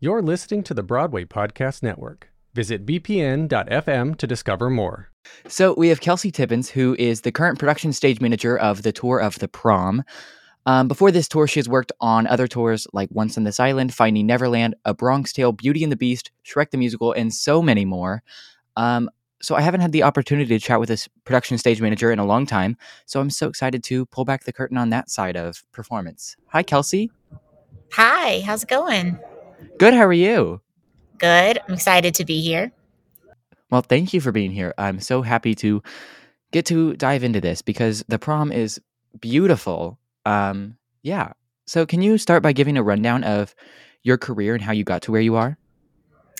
You're 0.00 0.22
listening 0.22 0.62
to 0.62 0.74
the 0.74 0.84
Broadway 0.84 1.24
Podcast 1.24 1.82
Network. 1.82 2.30
Visit 2.54 2.86
bpn.fm 2.86 4.16
to 4.18 4.26
discover 4.28 4.70
more. 4.70 5.10
So 5.48 5.74
we 5.76 5.88
have 5.88 6.00
Kelsey 6.00 6.30
Tibbins, 6.30 6.70
who 6.70 6.94
is 7.00 7.22
the 7.22 7.32
current 7.32 7.58
production 7.58 7.92
stage 7.92 8.20
manager 8.20 8.56
of 8.56 8.82
the 8.82 8.92
tour 8.92 9.18
of 9.18 9.40
the 9.40 9.48
prom. 9.48 10.04
Um, 10.66 10.86
before 10.86 11.10
this 11.10 11.26
tour, 11.26 11.48
she 11.48 11.58
has 11.58 11.68
worked 11.68 11.90
on 12.00 12.28
other 12.28 12.46
tours 12.46 12.86
like 12.92 13.08
Once 13.10 13.36
on 13.36 13.42
This 13.42 13.58
Island, 13.58 13.92
Finding 13.92 14.24
Neverland, 14.24 14.76
A 14.84 14.94
Bronx 14.94 15.32
Tale, 15.32 15.50
Beauty 15.50 15.82
and 15.82 15.90
the 15.90 15.96
Beast, 15.96 16.30
Shrek 16.46 16.70
the 16.70 16.78
Musical, 16.78 17.10
and 17.10 17.34
so 17.34 17.60
many 17.60 17.84
more. 17.84 18.22
Um, 18.76 19.10
so 19.42 19.56
I 19.56 19.62
haven't 19.62 19.80
had 19.80 19.90
the 19.90 20.04
opportunity 20.04 20.56
to 20.56 20.64
chat 20.64 20.78
with 20.78 20.90
this 20.90 21.08
production 21.24 21.58
stage 21.58 21.80
manager 21.80 22.12
in 22.12 22.20
a 22.20 22.24
long 22.24 22.46
time. 22.46 22.76
So 23.06 23.20
I'm 23.20 23.30
so 23.30 23.48
excited 23.48 23.82
to 23.82 24.06
pull 24.06 24.24
back 24.24 24.44
the 24.44 24.52
curtain 24.52 24.76
on 24.76 24.90
that 24.90 25.10
side 25.10 25.36
of 25.36 25.64
performance. 25.72 26.36
Hi, 26.50 26.62
Kelsey. 26.62 27.10
Hi, 27.94 28.42
how's 28.42 28.62
it 28.62 28.68
going? 28.68 29.18
Good. 29.78 29.94
How 29.94 30.04
are 30.04 30.12
you? 30.12 30.60
Good. 31.18 31.58
I'm 31.66 31.74
excited 31.74 32.14
to 32.16 32.24
be 32.24 32.40
here. 32.40 32.72
Well, 33.70 33.82
thank 33.82 34.14
you 34.14 34.20
for 34.20 34.32
being 34.32 34.50
here. 34.50 34.72
I'm 34.78 35.00
so 35.00 35.22
happy 35.22 35.54
to 35.56 35.82
get 36.52 36.66
to 36.66 36.94
dive 36.94 37.24
into 37.24 37.40
this 37.40 37.62
because 37.62 38.04
the 38.08 38.18
prom 38.18 38.50
is 38.50 38.80
beautiful. 39.20 39.98
Um, 40.24 40.76
yeah. 41.02 41.32
So, 41.66 41.84
can 41.84 42.00
you 42.00 42.16
start 42.16 42.42
by 42.42 42.52
giving 42.52 42.76
a 42.78 42.82
rundown 42.82 43.24
of 43.24 43.54
your 44.02 44.16
career 44.16 44.54
and 44.54 44.62
how 44.62 44.72
you 44.72 44.84
got 44.84 45.02
to 45.02 45.12
where 45.12 45.20
you 45.20 45.36
are? 45.36 45.58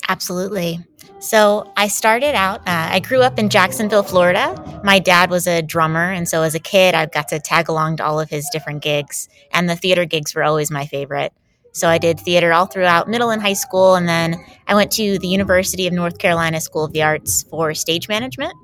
Absolutely. 0.09 0.79
So, 1.19 1.71
I 1.77 1.88
started 1.88 2.35
out, 2.35 2.60
uh, 2.60 2.88
I 2.93 3.01
grew 3.01 3.21
up 3.21 3.38
in 3.38 3.51
Jacksonville, 3.51 4.02
Florida. 4.02 4.80
My 4.82 4.98
dad 4.98 5.29
was 5.29 5.46
a 5.46 5.60
drummer. 5.60 6.10
And 6.10 6.27
so, 6.27 6.43
as 6.43 6.55
a 6.55 6.60
kid, 6.60 6.95
I 6.95 7.05
got 7.07 7.29
to 7.29 7.41
tag 7.41 7.69
along 7.69 7.98
to 7.98 8.07
all 8.07 8.19
of 8.21 8.30
his 8.30 8.48
different 8.52 8.82
gigs. 8.82 9.29
And 9.52 9.69
the 9.69 9.77
theater 9.77 10.07
gigs 10.07 10.35
were 10.35 10.45
always 10.45 10.71
my 10.71 10.87
favorite. 10.87 11.35
So 11.73 11.89
I 11.89 11.99
did 11.99 12.19
theater 12.21 12.53
all 12.53 12.67
throughout 12.67 13.09
middle 13.09 13.31
and 13.31 13.41
high 13.41 13.53
school. 13.53 13.95
And 13.95 14.09
then 14.09 14.37
I 14.67 14.75
went 14.75 14.91
to 14.93 15.19
the 15.19 15.29
University 15.29 15.87
of 15.87 15.93
North 15.93 16.19
Carolina 16.19 16.61
School 16.61 16.85
of 16.85 16.93
the 16.93 17.03
Arts 17.03 17.45
for 17.45 17.75
stage 17.75 18.09
management. 18.09 18.55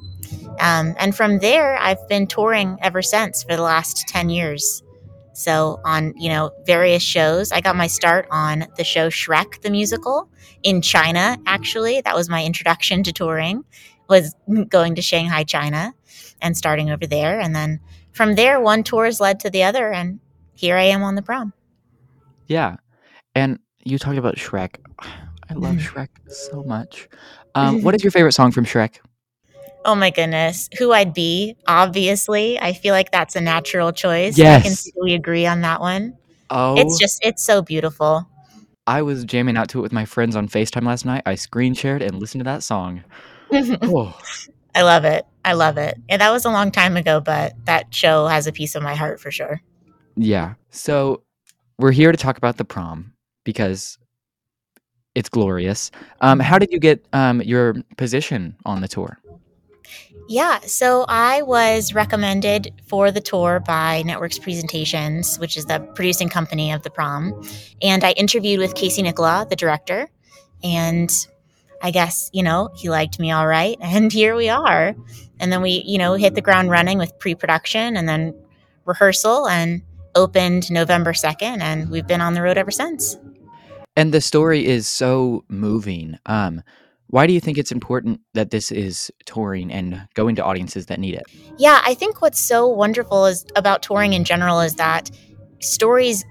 Um, 0.61 0.95
and 0.99 1.15
from 1.17 1.39
there, 1.39 1.77
I've 1.77 2.09
been 2.09 2.27
touring 2.27 2.79
ever 2.83 3.03
since 3.03 3.43
for 3.43 3.57
the 3.57 3.63
last 3.63 4.09
10 4.09 4.31
years. 4.31 4.83
So 5.33 5.81
on, 5.85 6.15
you 6.17 6.29
know, 6.29 6.51
various 6.65 7.03
shows. 7.03 7.51
I 7.53 7.61
got 7.61 7.77
my 7.77 7.89
start 7.89 8.27
on 8.31 8.67
the 8.77 8.85
show 8.85 9.09
Shrek 9.09 9.63
the 9.63 9.71
Musical 9.71 10.29
in 10.63 10.81
China, 10.81 11.37
actually. 11.47 12.01
That 12.01 12.15
was 12.15 12.29
my 12.29 12.45
introduction 12.45 13.03
to 13.03 13.13
touring, 13.13 13.65
was 14.09 14.35
going 14.69 14.95
to 14.95 15.03
Shanghai, 15.03 15.45
China 15.45 15.93
and 16.41 16.57
starting 16.57 16.91
over 16.91 17.07
there. 17.07 17.41
And 17.41 17.57
then 17.57 17.81
from 18.13 18.37
there, 18.37 18.61
one 18.61 18.85
tour 18.85 19.07
has 19.07 19.21
led 19.21 19.41
to 19.41 19.51
the 19.51 19.65
other. 19.65 19.91
And 19.91 20.21
here 20.55 20.77
I 20.77 20.85
am 20.85 21.03
on 21.03 21.17
the 21.17 21.23
prom. 21.23 21.53
Yeah. 22.47 22.77
And 23.35 23.59
you 23.85 23.99
talked 23.99 24.19
about 24.19 24.37
Shrek. 24.37 24.77
I 25.51 25.55
love 25.55 25.77
Shrek 25.77 26.09
so 26.29 26.63
much. 26.65 27.09
Um, 27.57 27.83
what 27.83 27.95
is 27.95 28.03
your 28.03 28.11
favorite 28.11 28.33
song 28.33 28.51
from 28.51 28.65
Shrek? 28.65 28.97
Oh 29.85 29.95
my 29.95 30.11
goodness. 30.11 30.69
Who 30.77 30.91
I'd 30.91 31.15
be, 31.15 31.55
obviously. 31.69 32.59
I 32.59 32.73
feel 32.73 32.93
like 32.95 33.13
that's 33.13 33.37
a 33.37 33.41
natural 33.41 33.93
choice. 33.93 34.37
Yes. 34.37 34.59
I 34.61 34.67
can 34.67 34.75
see 34.75 34.91
we 35.01 35.15
agree 35.15 35.47
on 35.47 35.61
that 35.61 35.81
one. 35.81 36.19
Oh, 36.51 36.75
It's 36.77 36.99
just, 36.99 37.25
it's 37.25 37.45
so 37.45 37.63
beautiful. 37.63 38.29
I 38.89 39.03
was 39.03 39.25
jamming 39.25 39.57
out 39.57 39.69
to 39.69 39.79
it 39.79 39.83
with 39.83 39.93
my 39.93 40.05
friends 40.05 40.35
on 40.35 40.49
FaceTime 40.49 40.85
last 40.85 41.05
night. 41.05 41.23
I 41.27 41.37
screen 41.37 41.75
shared 41.75 42.03
and 42.03 42.19
listened 42.19 42.41
to 42.41 42.45
that 42.51 42.65
song. 42.65 43.05
I 43.53 43.79
Oh, 43.83 44.19
love 44.77 45.05
it. 45.05 45.25
I 45.45 45.53
love 45.53 45.79
it. 45.79 45.97
And 46.09 46.21
that 46.21 46.33
was 46.33 46.45
a 46.45 46.51
long 46.51 46.73
time 46.73 46.97
ago, 46.97 47.21
but 47.21 47.55
that 47.67 47.95
show 47.95 48.27
has 48.27 48.49
a 48.49 48.53
piece 48.53 48.75
of 48.75 48.83
my 48.83 48.97
heart 48.97 49.21
for 49.21 49.31
sure. 49.31 49.61
yeah. 50.17 50.55
So 50.71 51.23
we're 51.79 51.93
here 51.93 52.11
to 52.11 52.19
talk 52.19 52.37
about 52.37 52.57
the 52.57 52.65
prom 52.65 53.13
because 53.45 53.99
it's 55.15 55.29
glorious. 55.29 55.91
Um, 56.21 56.41
how 56.41 56.59
did 56.59 56.73
you 56.73 56.79
get 56.79 57.07
um, 57.13 57.41
your 57.43 57.77
position 57.97 58.57
on 58.65 58.81
the 58.81 58.89
tour? 58.89 59.19
Yeah, 60.27 60.61
so 60.61 61.05
I 61.07 61.43
was 61.43 61.93
recommended 61.93 62.73
for 62.87 63.11
the 63.11 63.21
tour 63.21 63.61
by 63.61 64.03
Networks 64.07 64.39
Presentations, 64.39 65.39
which 65.39 65.57
is 65.57 65.67
the 65.67 65.81
producing 65.95 66.31
company 66.31 66.73
of 66.73 66.83
the 66.83 66.89
prom. 66.89 67.43
And 67.83 68.03
I 68.03 68.13
interviewed 68.13 68.59
with 68.59 68.75
Casey 68.75 69.03
Nicholaw, 69.03 69.51
the 69.51 69.57
director. 69.57 70.09
And 70.63 71.11
I 71.83 71.91
guess, 71.91 72.31
you 72.33 72.43
know, 72.43 72.71
he 72.75 72.89
liked 72.89 73.19
me 73.19 73.33
all 73.33 73.47
right. 73.47 73.77
And 73.83 74.11
here 74.11 74.35
we 74.35 74.49
are. 74.49 74.95
And 75.41 75.53
then 75.53 75.61
we, 75.61 75.83
you 75.87 75.99
know, 75.99 76.15
hit 76.15 76.35
the 76.35 76.41
ground 76.41 76.71
running 76.71 76.97
with 76.97 77.19
pre 77.19 77.35
production 77.35 77.97
and 77.97 78.09
then 78.09 78.35
rehearsal 78.87 79.47
and 79.47 79.83
opened 80.15 80.71
November 80.71 81.13
2nd. 81.13 81.61
And 81.61 81.91
we've 81.91 82.07
been 82.07 82.23
on 82.23 82.33
the 82.33 82.41
road 82.41 82.57
ever 82.57 82.71
since. 82.71 83.19
And 83.97 84.13
the 84.13 84.21
story 84.21 84.67
is 84.67 84.89
so 84.89 85.45
moving. 85.49 86.19
Um, 86.27 86.63
why 87.09 87.27
do 87.27 87.33
you 87.33 87.41
think 87.41 87.59
it's 87.59 87.71
important 87.71 88.21
that 88.33 88.51
this 88.51 88.73
is 88.73 89.11
touring 89.25 89.71
and 89.71 90.09
going 90.15 90.35
to 90.37 90.45
audiences 90.45 90.87
that 90.87 90.99
need 90.99 91.15
it? 91.15 91.25
Yeah, 91.59 91.81
I 91.85 91.95
think 91.95 92.21
what's 92.21 92.41
so 92.41 92.67
wonderful 92.67 93.27
is 93.27 93.47
about 93.55 93.83
touring 93.83 94.15
in 94.15 94.25
general 94.25 94.61
is 94.61 94.75
that 94.77 95.11
stories 95.61 96.25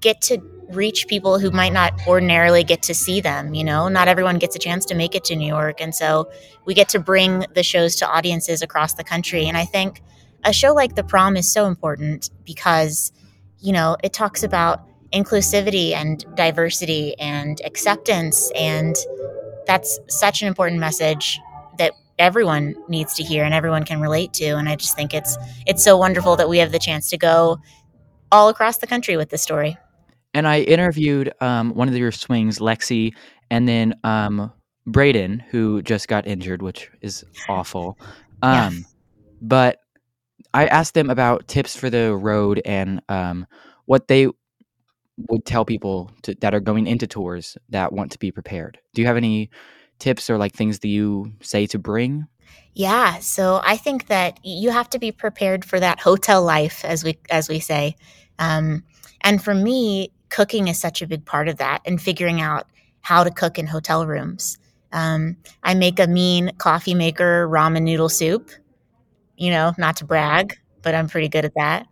get 0.00 0.20
to 0.22 0.38
reach 0.70 1.08
people 1.08 1.38
who 1.38 1.50
might 1.50 1.72
not 1.72 1.98
ordinarily 2.06 2.62
get 2.62 2.82
to 2.82 2.94
see 2.94 3.20
them, 3.20 3.54
you 3.54 3.64
know? 3.64 3.88
Not 3.88 4.06
everyone 4.06 4.38
gets 4.38 4.54
a 4.54 4.58
chance 4.58 4.84
to 4.86 4.94
make 4.94 5.14
it 5.14 5.24
to 5.24 5.36
New 5.36 5.48
York, 5.48 5.80
and 5.80 5.94
so 5.94 6.30
we 6.66 6.74
get 6.74 6.90
to 6.90 6.98
bring 6.98 7.46
the 7.54 7.62
shows 7.62 7.96
to 7.96 8.08
audiences 8.08 8.60
across 8.60 8.94
the 8.94 9.04
country. 9.04 9.46
And 9.46 9.56
I 9.56 9.64
think 9.64 10.02
a 10.44 10.52
show 10.52 10.74
like 10.74 10.94
The 10.94 11.04
Prom 11.04 11.36
is 11.36 11.50
so 11.50 11.66
important 11.66 12.30
because, 12.44 13.12
you 13.60 13.72
know, 13.72 13.96
it 14.04 14.12
talks 14.12 14.42
about 14.42 14.87
inclusivity 15.12 15.94
and 15.94 16.24
diversity 16.36 17.14
and 17.18 17.60
acceptance 17.64 18.50
and 18.54 18.96
that's 19.66 19.98
such 20.08 20.42
an 20.42 20.48
important 20.48 20.80
message 20.80 21.38
that 21.78 21.92
everyone 22.18 22.74
needs 22.88 23.14
to 23.14 23.22
hear 23.22 23.44
and 23.44 23.54
everyone 23.54 23.84
can 23.84 24.00
relate 24.00 24.32
to 24.32 24.44
and 24.50 24.68
i 24.68 24.76
just 24.76 24.94
think 24.96 25.14
it's 25.14 25.36
it's 25.66 25.82
so 25.82 25.96
wonderful 25.96 26.36
that 26.36 26.48
we 26.48 26.58
have 26.58 26.72
the 26.72 26.78
chance 26.78 27.08
to 27.10 27.16
go 27.16 27.58
all 28.32 28.48
across 28.48 28.78
the 28.78 28.86
country 28.86 29.16
with 29.16 29.30
this 29.30 29.42
story 29.42 29.76
And 30.34 30.46
I 30.46 30.60
interviewed 30.60 31.32
um, 31.40 31.74
one 31.74 31.88
of 31.88 31.96
your 31.96 32.12
swings, 32.12 32.58
Lexi, 32.58 33.14
and 33.50 33.66
then 33.66 33.94
um, 34.04 34.52
Braden, 34.86 35.40
who 35.50 35.80
just 35.82 36.06
got 36.08 36.26
injured, 36.26 36.62
which 36.62 36.90
is 37.00 37.24
awful. 37.48 37.98
Yeah. 38.42 38.66
Um, 38.66 38.86
But 39.40 39.78
I 40.54 40.66
asked 40.66 40.94
them 40.94 41.10
about 41.10 41.48
tips 41.48 41.76
for 41.76 41.90
the 41.90 42.14
road 42.14 42.60
and 42.64 43.00
um, 43.08 43.46
what 43.86 44.06
they 44.08 44.28
would 45.28 45.44
tell 45.44 45.64
people 45.64 46.10
to, 46.22 46.34
that 46.36 46.54
are 46.54 46.60
going 46.60 46.86
into 46.86 47.06
tours 47.06 47.56
that 47.70 47.92
want 47.92 48.12
to 48.12 48.18
be 48.18 48.30
prepared. 48.30 48.78
Do 48.94 49.02
you 49.02 49.06
have 49.06 49.16
any 49.16 49.50
tips 49.98 50.30
or 50.30 50.38
like 50.38 50.52
things 50.52 50.78
that 50.80 50.88
you 50.88 51.32
say 51.40 51.66
to 51.66 51.78
bring? 51.78 52.26
yeah 52.74 53.18
so 53.18 53.60
i 53.64 53.76
think 53.76 54.06
that 54.06 54.38
you 54.44 54.70
have 54.70 54.88
to 54.88 54.98
be 54.98 55.12
prepared 55.12 55.64
for 55.64 55.80
that 55.80 56.00
hotel 56.00 56.42
life 56.42 56.84
as 56.84 57.04
we 57.04 57.18
as 57.30 57.48
we 57.48 57.60
say 57.60 57.94
um, 58.38 58.84
and 59.22 59.42
for 59.42 59.54
me 59.54 60.10
cooking 60.28 60.68
is 60.68 60.80
such 60.80 61.02
a 61.02 61.06
big 61.06 61.24
part 61.24 61.48
of 61.48 61.56
that 61.56 61.80
and 61.84 62.00
figuring 62.00 62.40
out 62.40 62.68
how 63.00 63.24
to 63.24 63.30
cook 63.30 63.58
in 63.58 63.66
hotel 63.66 64.06
rooms 64.06 64.58
um, 64.92 65.36
i 65.62 65.74
make 65.74 65.98
a 65.98 66.06
mean 66.06 66.50
coffee 66.58 66.94
maker 66.94 67.48
ramen 67.48 67.82
noodle 67.82 68.08
soup 68.08 68.50
you 69.36 69.50
know 69.50 69.72
not 69.78 69.96
to 69.96 70.04
brag 70.04 70.58
but 70.82 70.94
i'm 70.94 71.08
pretty 71.08 71.28
good 71.28 71.44
at 71.44 71.54
that 71.54 71.86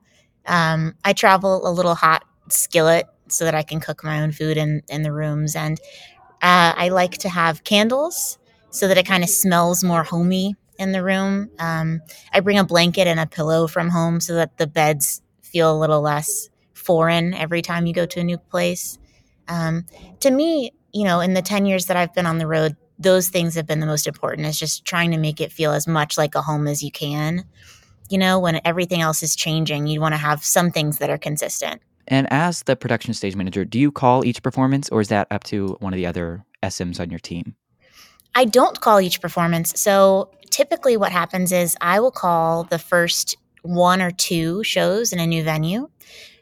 um, 0.47 0.95
i 1.05 1.13
travel 1.13 1.69
a 1.69 1.71
little 1.71 1.95
hot 1.95 2.25
skillet 2.49 3.07
so 3.29 3.45
that 3.45 3.55
i 3.55 3.63
can 3.63 3.81
cook 3.81 4.05
my 4.05 4.21
own 4.23 4.33
food 4.33 4.57
in, 4.57 4.83
in 4.89 5.03
the 5.03 5.13
rooms 5.13 5.57
and 5.57 5.81
uh, 6.43 6.73
i 6.77 6.89
like 6.89 7.13
to 7.13 7.29
have 7.29 7.65
candles 7.65 8.39
so 8.71 8.89
that 8.89 8.99
it 8.99 9.07
kind 9.07 9.25
of 9.25 9.31
smells 9.31 9.83
more 9.83 10.05
homey 10.05 10.55
in 10.79 10.93
the 10.93 11.03
room. 11.03 11.51
Um, 11.59 12.03
I 12.33 12.41
bring 12.41 12.59
a 12.59 12.65
blanket 12.65 13.07
and 13.07 13.21
a 13.21 13.27
pillow 13.27 13.67
from 13.67 13.89
home 13.89 14.21
so 14.21 14.35
that 14.35 14.57
the 14.59 14.67
beds 14.67 15.23
feel 15.43 15.75
a 15.75 15.79
little 15.79 16.01
less 16.01 16.49
foreign 16.75 17.35
every 17.35 17.63
time 17.63 17.87
you 17.87 17.95
go 17.95 18.07
to 18.07 18.21
a 18.21 18.25
new 18.25 18.39
place. 18.39 18.99
Um, 19.49 19.87
to 20.21 20.31
me, 20.31 20.73
you 20.93 21.05
know, 21.05 21.21
in 21.21 21.35
the 21.35 21.43
10 21.43 21.67
years 21.67 21.87
that 21.87 21.97
I've 21.97 22.15
been 22.15 22.27
on 22.27 22.39
the 22.39 22.47
road, 22.47 22.77
those 22.99 23.29
things 23.29 23.55
have 23.55 23.67
been 23.67 23.81
the 23.81 23.87
most 23.87 24.07
important 24.07 24.47
is 24.47 24.59
just 24.59 24.85
trying 24.85 25.11
to 25.11 25.19
make 25.19 25.41
it 25.41 25.53
feel 25.53 25.73
as 25.73 25.87
much 25.87 26.17
like 26.17 26.35
a 26.35 26.43
home 26.43 26.67
as 26.67 26.83
you 26.83 26.91
can. 26.91 27.45
You 28.09 28.19
know, 28.19 28.39
when 28.39 28.61
everything 28.65 29.01
else 29.01 29.23
is 29.23 29.37
changing, 29.37 29.87
you 29.87 30.01
want 30.01 30.15
to 30.15 30.19
have 30.19 30.45
some 30.45 30.71
things 30.71 30.99
that 30.99 31.11
are 31.11 31.19
consistent. 31.19 31.83
And 32.09 32.27
as 32.33 32.63
the 32.63 32.77
production 32.77 33.15
stage 33.15 33.37
manager, 33.37 33.65
do 33.65 33.79
you 33.79 33.91
call 33.91 34.25
each 34.25 34.43
performance 34.43 34.89
or 34.91 35.01
is 35.01 35.09
that 35.09 35.27
up 35.31 35.45
to 35.45 35.77
one 35.81 35.93
of 35.93 35.97
the 35.97 36.07
other 36.07 36.45
SMs 36.63 37.01
on 37.01 37.11
your 37.11 37.19
team? 37.19 37.57
I 38.35 38.45
don't 38.45 38.81
call 38.81 39.01
each 39.01 39.21
performance. 39.21 39.81
So 39.81 40.31
typically, 40.51 40.97
what 40.97 41.11
happens 41.11 41.53
is 41.53 41.77
I 41.81 42.01
will 42.01 42.11
call 42.11 42.65
the 42.65 42.79
first 42.79 43.37
one 43.63 44.01
or 44.01 44.11
two 44.11 44.63
shows 44.63 45.13
in 45.13 45.19
a 45.19 45.27
new 45.27 45.43
venue. 45.43 45.89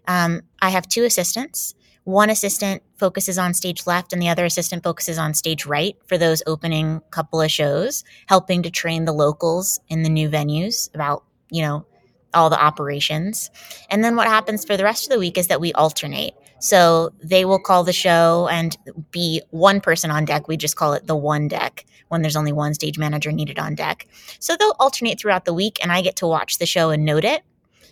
Um, 0.06 0.42
I 0.60 0.70
have 0.70 0.88
two 0.88 1.04
assistants. 1.04 1.74
One 2.04 2.28
assistant 2.28 2.82
focuses 2.96 3.38
on 3.38 3.54
stage 3.54 3.86
left, 3.86 4.12
and 4.12 4.20
the 4.20 4.28
other 4.28 4.44
assistant 4.44 4.82
focuses 4.82 5.18
on 5.18 5.32
stage 5.32 5.64
right 5.64 5.96
for 6.06 6.18
those 6.18 6.42
opening 6.46 7.00
couple 7.10 7.40
of 7.40 7.50
shows, 7.50 8.04
helping 8.26 8.62
to 8.62 8.70
train 8.70 9.06
the 9.06 9.12
locals 9.12 9.80
in 9.88 10.02
the 10.02 10.10
new 10.10 10.28
venues 10.28 10.94
about, 10.94 11.24
you 11.48 11.62
know, 11.62 11.86
all 12.34 12.50
the 12.50 12.62
operations. 12.62 13.50
And 13.90 14.04
then 14.04 14.16
what 14.16 14.26
happens 14.26 14.64
for 14.64 14.76
the 14.76 14.84
rest 14.84 15.06
of 15.06 15.12
the 15.12 15.18
week 15.18 15.38
is 15.38 15.48
that 15.48 15.60
we 15.60 15.72
alternate. 15.72 16.34
So 16.60 17.12
they 17.22 17.44
will 17.44 17.58
call 17.58 17.84
the 17.84 17.92
show 17.92 18.48
and 18.50 18.76
be 19.10 19.42
one 19.50 19.80
person 19.80 20.10
on 20.10 20.24
deck. 20.24 20.48
We 20.48 20.56
just 20.56 20.76
call 20.76 20.94
it 20.94 21.06
the 21.06 21.16
one 21.16 21.48
deck 21.48 21.84
when 22.08 22.22
there's 22.22 22.36
only 22.36 22.52
one 22.52 22.74
stage 22.74 22.98
manager 22.98 23.32
needed 23.32 23.58
on 23.58 23.74
deck. 23.74 24.06
So 24.38 24.56
they'll 24.56 24.76
alternate 24.78 25.20
throughout 25.20 25.44
the 25.44 25.54
week, 25.54 25.78
and 25.82 25.92
I 25.92 26.00
get 26.00 26.16
to 26.16 26.26
watch 26.26 26.58
the 26.58 26.66
show 26.66 26.90
and 26.90 27.04
note 27.04 27.24
it 27.24 27.42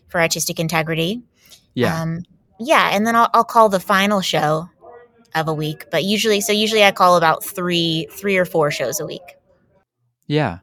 for 0.08 0.20
artistic 0.20 0.58
integrity. 0.60 1.22
Yeah. 1.74 2.00
Um, 2.00 2.22
yeah, 2.58 2.90
and 2.92 3.06
then 3.06 3.16
I'll, 3.16 3.28
I'll 3.34 3.44
call 3.44 3.68
the 3.68 3.80
final 3.80 4.20
show 4.20 4.68
of 5.34 5.48
a 5.48 5.54
week. 5.54 5.86
But 5.90 6.04
usually, 6.04 6.40
so 6.40 6.52
usually 6.52 6.84
I 6.84 6.92
call 6.92 7.16
about 7.16 7.44
three, 7.44 8.06
three 8.10 8.36
or 8.36 8.44
four 8.44 8.70
shows 8.70 9.00
a 9.00 9.06
week. 9.06 9.36
Yeah. 10.26 10.58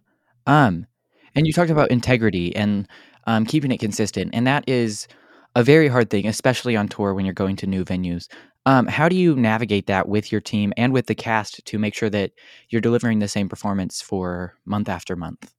Um, 0.48 0.88
and 1.36 1.46
you 1.46 1.54
talked 1.54 1.72
about 1.72 1.92
integrity 1.92 2.56
and 2.56 2.88
um, 3.26 3.46
keeping 3.46 3.72
it 3.72 3.80
consistent, 3.80 4.32
and 4.34 4.48
that 4.48 4.64
is 4.68 5.08
a 5.56 5.64
very 5.64 5.88
hard 5.88 6.10
thing, 6.10 6.28
especially 6.28 6.76
on 6.76 6.88
tour 6.88 7.14
when 7.14 7.26
you're 7.26 7.34
going 7.34 7.56
to 7.58 7.68
new 7.68 7.84
venues. 7.84 8.28
Um, 8.66 8.88
how 8.88 9.10
do 9.10 9.16
you 9.16 9.36
navigate 9.36 9.88
that 9.88 10.08
with 10.08 10.32
your 10.32 10.42
team 10.42 10.74
and 10.78 10.94
with 10.94 11.08
the 11.08 11.16
cast 11.16 11.66
to 11.66 11.80
make 11.80 11.96
sure 11.96 12.10
that 12.10 12.32
you're 12.70 12.82
delivering 12.82 13.20
the 13.20 13.28
same 13.28 13.50
performance 13.50 14.02
for 14.02 14.56
month 14.66 14.90
after 14.90 15.16
month? 15.16 15.54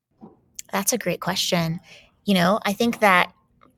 That's 0.72 0.92
a 0.92 0.98
great 0.98 1.20
question. 1.20 1.80
You 2.24 2.34
know, 2.34 2.60
I 2.64 2.72
think 2.72 3.00
that 3.00 3.32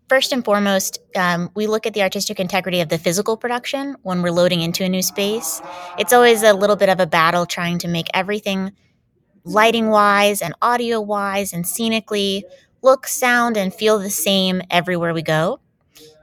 first 0.08 0.32
and 0.32 0.44
foremost, 0.44 0.98
um, 1.16 1.48
we 1.54 1.66
look 1.66 1.86
at 1.86 1.94
the 1.94 2.02
artistic 2.02 2.38
integrity 2.38 2.80
of 2.80 2.90
the 2.90 2.98
physical 2.98 3.36
production 3.36 3.96
when 4.02 4.20
we're 4.20 4.32
loading 4.32 4.60
into 4.60 4.84
a 4.84 4.88
new 4.88 5.00
space. 5.00 5.62
It's 5.98 6.12
always 6.12 6.42
a 6.42 6.52
little 6.52 6.76
bit 6.76 6.90
of 6.90 7.00
a 7.00 7.06
battle 7.06 7.46
trying 7.46 7.78
to 7.78 7.88
make 7.88 8.08
everything 8.12 8.72
lighting 9.44 9.88
wise 9.88 10.42
and 10.42 10.54
audio 10.60 11.00
wise 11.00 11.52
and 11.52 11.66
scenically 11.66 12.44
look, 12.82 13.06
sound, 13.06 13.56
and 13.56 13.72
feel 13.72 13.98
the 13.98 14.10
same 14.10 14.62
everywhere 14.70 15.14
we 15.14 15.22
go. 15.22 15.60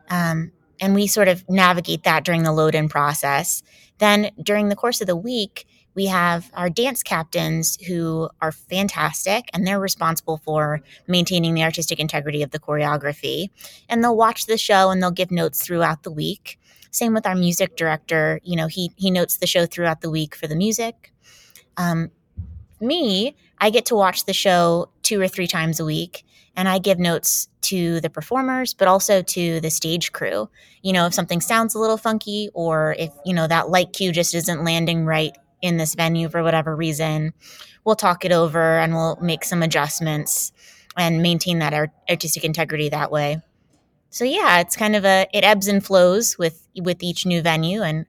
Um, 0.10 0.52
and 0.82 0.96
we 0.96 1.08
sort 1.08 1.28
of 1.28 1.48
navigate 1.50 2.04
that 2.04 2.24
during 2.24 2.44
the 2.44 2.52
load 2.52 2.76
in 2.76 2.90
process. 2.90 3.64
Then 3.98 4.32
during 4.42 4.70
the 4.70 4.76
course 4.76 5.02
of 5.02 5.08
the 5.08 5.16
week, 5.16 5.68
we 5.96 6.06
have 6.06 6.50
our 6.54 6.70
dance 6.70 7.04
captains 7.04 7.78
who 7.88 8.30
are 8.42 8.52
fantastic 8.52 9.50
and 9.54 9.66
they're 9.66 9.80
responsible 9.80 10.38
for 10.38 10.82
maintaining 11.08 11.54
the 11.54 11.64
artistic 11.64 12.00
integrity 12.00 12.42
of 12.42 12.52
the 12.52 12.60
choreography. 12.60 13.50
And 13.90 14.04
they'll 14.04 14.16
watch 14.16 14.46
the 14.46 14.58
show 14.58 14.92
and 14.92 15.02
they'll 15.02 15.12
give 15.12 15.32
notes 15.32 15.62
throughout 15.62 16.04
the 16.04 16.12
week. 16.12 16.60
Same 16.92 17.14
with 17.14 17.28
our 17.28 17.36
music 17.36 17.76
director. 17.76 18.40
You 18.44 18.56
know, 18.56 18.68
he 18.68 18.92
he 18.96 19.12
notes 19.12 19.38
the 19.38 19.48
show 19.48 19.66
throughout 19.66 20.02
the 20.02 20.10
week 20.10 20.36
for 20.36 20.48
the 20.48 20.56
music. 20.56 21.14
Um, 21.78 22.12
me, 22.80 23.36
I 23.60 23.70
get 23.70 23.86
to 23.88 23.96
watch 23.96 24.26
the 24.26 24.34
show 24.34 24.90
two 25.04 25.20
or 25.20 25.28
three 25.28 25.48
times 25.48 25.80
a 25.80 25.86
week 25.86 26.24
and 26.60 26.68
I 26.68 26.78
give 26.78 27.00
notes 27.00 27.48
to 27.62 28.02
the 28.02 28.10
performers, 28.10 28.74
but 28.74 28.90
also 28.90 29.22
to 29.22 29.62
the 29.62 29.70
stage 29.70 30.12
crew. 30.12 30.50
You 30.82 30.92
know, 30.92 31.06
if 31.06 31.14
something 31.14 31.40
sounds 31.40 31.74
a 31.74 31.80
little 31.80 31.96
funky 31.96 32.50
or 32.54 32.98
if, 33.00 33.14
you 33.26 33.34
know, 33.34 33.48
that 33.48 33.70
light 33.70 33.94
cue 33.94 34.12
just 34.12 34.36
isn't 34.36 34.66
landing 34.66 35.06
right 35.06 35.32
in 35.62 35.78
this 35.78 35.96
venue 35.96 36.28
for 36.28 36.44
whatever 36.44 36.76
reason, 36.76 37.34
we'll 37.86 37.96
talk 37.96 38.26
it 38.26 38.34
over 38.34 38.78
and 38.78 38.94
we'll 38.94 39.18
make 39.22 39.46
some 39.46 39.64
adjustments 39.64 40.52
and 40.98 41.22
maintain 41.22 41.60
that 41.60 41.92
artistic 42.10 42.44
integrity 42.44 42.90
that 42.90 43.10
way. 43.10 43.42
So 44.10 44.26
yeah, 44.26 44.60
it's 44.60 44.76
kind 44.76 44.98
of 44.98 45.06
a 45.06 45.28
it 45.34 45.46
ebbs 45.46 45.70
and 45.70 45.82
flows 45.86 46.38
with 46.38 46.68
with 46.76 47.02
each 47.02 47.26
new 47.26 47.42
venue 47.42 47.84
and 47.84 48.06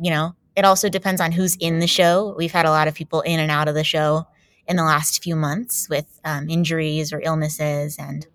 you 0.00 0.10
know, 0.10 0.34
it 0.56 0.64
also 0.64 0.88
depends 0.88 1.20
on 1.20 1.30
who's 1.30 1.56
in 1.56 1.78
the 1.78 1.86
show. 1.86 2.34
We've 2.38 2.52
had 2.52 2.64
a 2.64 2.70
lot 2.70 2.88
of 2.88 2.94
people 2.94 3.20
in 3.20 3.38
and 3.38 3.50
out 3.50 3.68
of 3.68 3.74
the 3.74 3.84
show 3.84 4.26
in 4.66 4.76
the 4.76 4.84
last 4.84 5.22
few 5.22 5.36
months 5.36 5.88
with 5.88 6.20
um, 6.24 6.48
injuries 6.48 7.12
or 7.12 7.20
illnesses. 7.22 7.96
And 7.98 8.26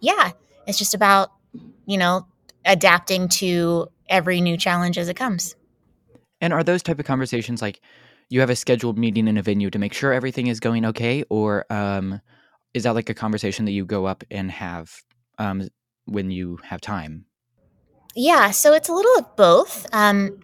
yeah, 0.00 0.32
it's 0.66 0.78
just 0.78 0.94
about, 0.94 1.30
you 1.86 1.98
know, 1.98 2.26
adapting 2.64 3.28
to 3.28 3.88
every 4.08 4.40
new 4.40 4.56
challenge 4.56 4.98
as 4.98 5.08
it 5.08 5.14
comes. 5.14 5.54
And 6.40 6.52
are 6.52 6.64
those 6.64 6.82
type 6.82 6.98
of 6.98 7.06
conversations 7.06 7.60
like 7.60 7.80
you 8.28 8.40
have 8.40 8.50
a 8.50 8.56
scheduled 8.56 8.98
meeting 8.98 9.28
in 9.28 9.36
a 9.36 9.42
venue 9.42 9.70
to 9.70 9.78
make 9.78 9.92
sure 9.92 10.12
everything 10.12 10.46
is 10.46 10.60
going 10.60 10.84
okay? 10.86 11.24
Or 11.30 11.64
um, 11.70 12.20
is 12.74 12.84
that 12.84 12.94
like 12.94 13.10
a 13.10 13.14
conversation 13.14 13.64
that 13.64 13.72
you 13.72 13.84
go 13.84 14.06
up 14.06 14.24
and 14.30 14.50
have 14.50 15.02
um, 15.38 15.68
when 16.04 16.30
you 16.30 16.58
have 16.62 16.80
time? 16.80 17.26
Yeah, 18.14 18.50
so 18.50 18.72
it's 18.72 18.88
a 18.88 18.92
little 18.92 19.18
of 19.18 19.36
both. 19.36 19.86
Um, 19.92 20.40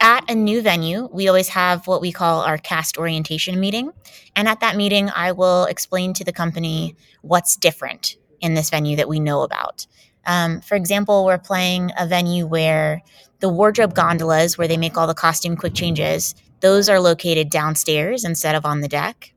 at 0.00 0.30
a 0.30 0.34
new 0.34 0.60
venue, 0.60 1.08
we 1.12 1.28
always 1.28 1.48
have 1.48 1.86
what 1.86 2.00
we 2.00 2.12
call 2.12 2.42
our 2.42 2.58
cast 2.58 2.98
orientation 2.98 3.60
meeting. 3.60 3.92
And 4.36 4.48
at 4.48 4.60
that 4.60 4.76
meeting, 4.76 5.10
I 5.10 5.32
will 5.32 5.64
explain 5.64 6.12
to 6.14 6.24
the 6.24 6.32
company 6.32 6.96
what's 7.22 7.56
different 7.56 8.16
in 8.40 8.54
this 8.54 8.70
venue 8.70 8.96
that 8.96 9.08
we 9.08 9.20
know 9.20 9.42
about. 9.42 9.86
Um, 10.26 10.60
for 10.60 10.74
example, 10.74 11.24
we're 11.24 11.38
playing 11.38 11.90
a 11.98 12.06
venue 12.06 12.46
where 12.46 13.02
the 13.40 13.48
wardrobe 13.48 13.94
gondolas, 13.94 14.56
where 14.56 14.68
they 14.68 14.76
make 14.76 14.96
all 14.96 15.06
the 15.06 15.14
costume 15.14 15.56
quick 15.56 15.74
changes, 15.74 16.34
those 16.60 16.88
are 16.88 17.00
located 17.00 17.50
downstairs 17.50 18.24
instead 18.24 18.54
of 18.54 18.64
on 18.64 18.80
the 18.80 18.88
deck. 18.88 19.34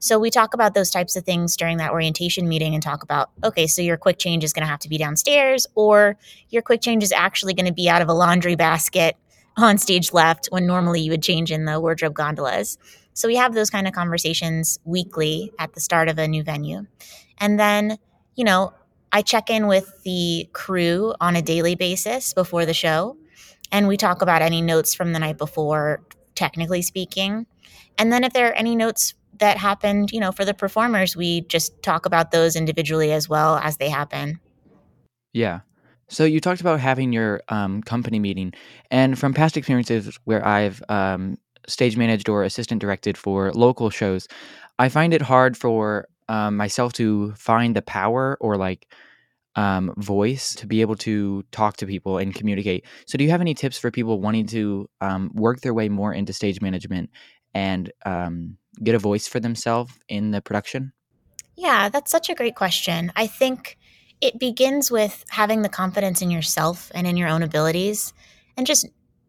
So 0.00 0.18
we 0.18 0.30
talk 0.30 0.54
about 0.54 0.74
those 0.74 0.90
types 0.90 1.16
of 1.16 1.24
things 1.24 1.56
during 1.56 1.78
that 1.78 1.90
orientation 1.90 2.48
meeting 2.48 2.72
and 2.72 2.82
talk 2.82 3.02
about, 3.02 3.30
okay, 3.42 3.66
so 3.66 3.82
your 3.82 3.96
quick 3.96 4.18
change 4.18 4.44
is 4.44 4.52
going 4.52 4.62
to 4.62 4.68
have 4.68 4.78
to 4.80 4.88
be 4.88 4.96
downstairs, 4.96 5.66
or 5.74 6.16
your 6.50 6.62
quick 6.62 6.80
change 6.80 7.02
is 7.02 7.10
actually 7.10 7.52
going 7.52 7.66
to 7.66 7.72
be 7.72 7.88
out 7.88 8.00
of 8.00 8.08
a 8.08 8.14
laundry 8.14 8.54
basket 8.54 9.16
on 9.58 9.78
stage 9.78 10.12
left 10.12 10.46
when 10.50 10.66
normally 10.66 11.00
you 11.00 11.10
would 11.10 11.22
change 11.22 11.50
in 11.50 11.64
the 11.64 11.80
wardrobe 11.80 12.14
gondolas. 12.14 12.78
So 13.14 13.26
we 13.26 13.36
have 13.36 13.54
those 13.54 13.70
kind 13.70 13.88
of 13.88 13.92
conversations 13.92 14.78
weekly 14.84 15.52
at 15.58 15.72
the 15.74 15.80
start 15.80 16.08
of 16.08 16.18
a 16.18 16.28
new 16.28 16.42
venue. 16.42 16.86
And 17.38 17.58
then, 17.58 17.98
you 18.36 18.44
know, 18.44 18.72
I 19.12 19.22
check 19.22 19.50
in 19.50 19.66
with 19.66 20.02
the 20.04 20.48
crew 20.52 21.14
on 21.20 21.34
a 21.34 21.42
daily 21.42 21.74
basis 21.74 22.32
before 22.34 22.66
the 22.66 22.74
show. 22.74 23.16
And 23.72 23.88
we 23.88 23.96
talk 23.96 24.22
about 24.22 24.42
any 24.42 24.62
notes 24.62 24.94
from 24.94 25.12
the 25.12 25.18
night 25.18 25.38
before, 25.38 26.02
technically 26.34 26.82
speaking. 26.82 27.46
And 27.98 28.12
then 28.12 28.22
if 28.22 28.32
there 28.32 28.48
are 28.48 28.54
any 28.54 28.76
notes 28.76 29.14
that 29.38 29.56
happened, 29.56 30.12
you 30.12 30.20
know, 30.20 30.32
for 30.32 30.44
the 30.44 30.54
performers, 30.54 31.16
we 31.16 31.42
just 31.42 31.82
talk 31.82 32.06
about 32.06 32.30
those 32.30 32.56
individually 32.56 33.12
as 33.12 33.28
well 33.28 33.56
as 33.56 33.76
they 33.76 33.88
happen. 33.88 34.40
Yeah. 35.32 35.60
So 36.08 36.24
you 36.24 36.40
talked 36.40 36.60
about 36.60 36.80
having 36.80 37.12
your 37.12 37.42
um, 37.48 37.82
company 37.82 38.18
meeting, 38.18 38.52
and 38.90 39.18
from 39.18 39.34
past 39.34 39.56
experiences 39.56 40.18
where 40.24 40.44
I've 40.44 40.82
um, 40.88 41.36
stage 41.66 41.96
managed 41.96 42.28
or 42.28 42.42
assistant 42.42 42.80
directed 42.80 43.18
for 43.18 43.52
local 43.52 43.90
shows, 43.90 44.26
I 44.78 44.88
find 44.88 45.12
it 45.12 45.22
hard 45.22 45.56
for 45.56 46.08
um, 46.28 46.56
myself 46.56 46.92
to 46.94 47.32
find 47.32 47.76
the 47.76 47.82
power 47.82 48.36
or 48.40 48.56
like 48.56 48.88
um, 49.56 49.92
voice 49.96 50.54
to 50.54 50.66
be 50.66 50.80
able 50.80 50.94
to 50.96 51.42
talk 51.50 51.76
to 51.78 51.86
people 51.86 52.18
and 52.18 52.34
communicate. 52.34 52.86
So, 53.06 53.18
do 53.18 53.24
you 53.24 53.30
have 53.30 53.40
any 53.40 53.54
tips 53.54 53.78
for 53.78 53.90
people 53.90 54.20
wanting 54.20 54.46
to 54.48 54.88
um, 55.00 55.30
work 55.34 55.60
their 55.60 55.74
way 55.74 55.88
more 55.88 56.12
into 56.12 56.32
stage 56.32 56.60
management 56.60 57.10
and 57.54 57.92
um, 58.06 58.56
get 58.82 58.94
a 58.94 58.98
voice 58.98 59.26
for 59.26 59.40
themselves 59.40 59.92
in 60.08 60.30
the 60.30 60.40
production? 60.40 60.92
Yeah, 61.56 61.88
that's 61.88 62.10
such 62.10 62.30
a 62.30 62.34
great 62.34 62.54
question. 62.54 63.10
I 63.16 63.26
think 63.26 63.77
it 64.20 64.38
begins 64.38 64.90
with 64.90 65.24
having 65.28 65.62
the 65.62 65.68
confidence 65.68 66.22
in 66.22 66.30
yourself 66.30 66.90
and 66.94 67.06
in 67.06 67.16
your 67.16 67.28
own 67.28 67.42
abilities 67.42 68.12
and 68.56 68.66
just 68.66 68.86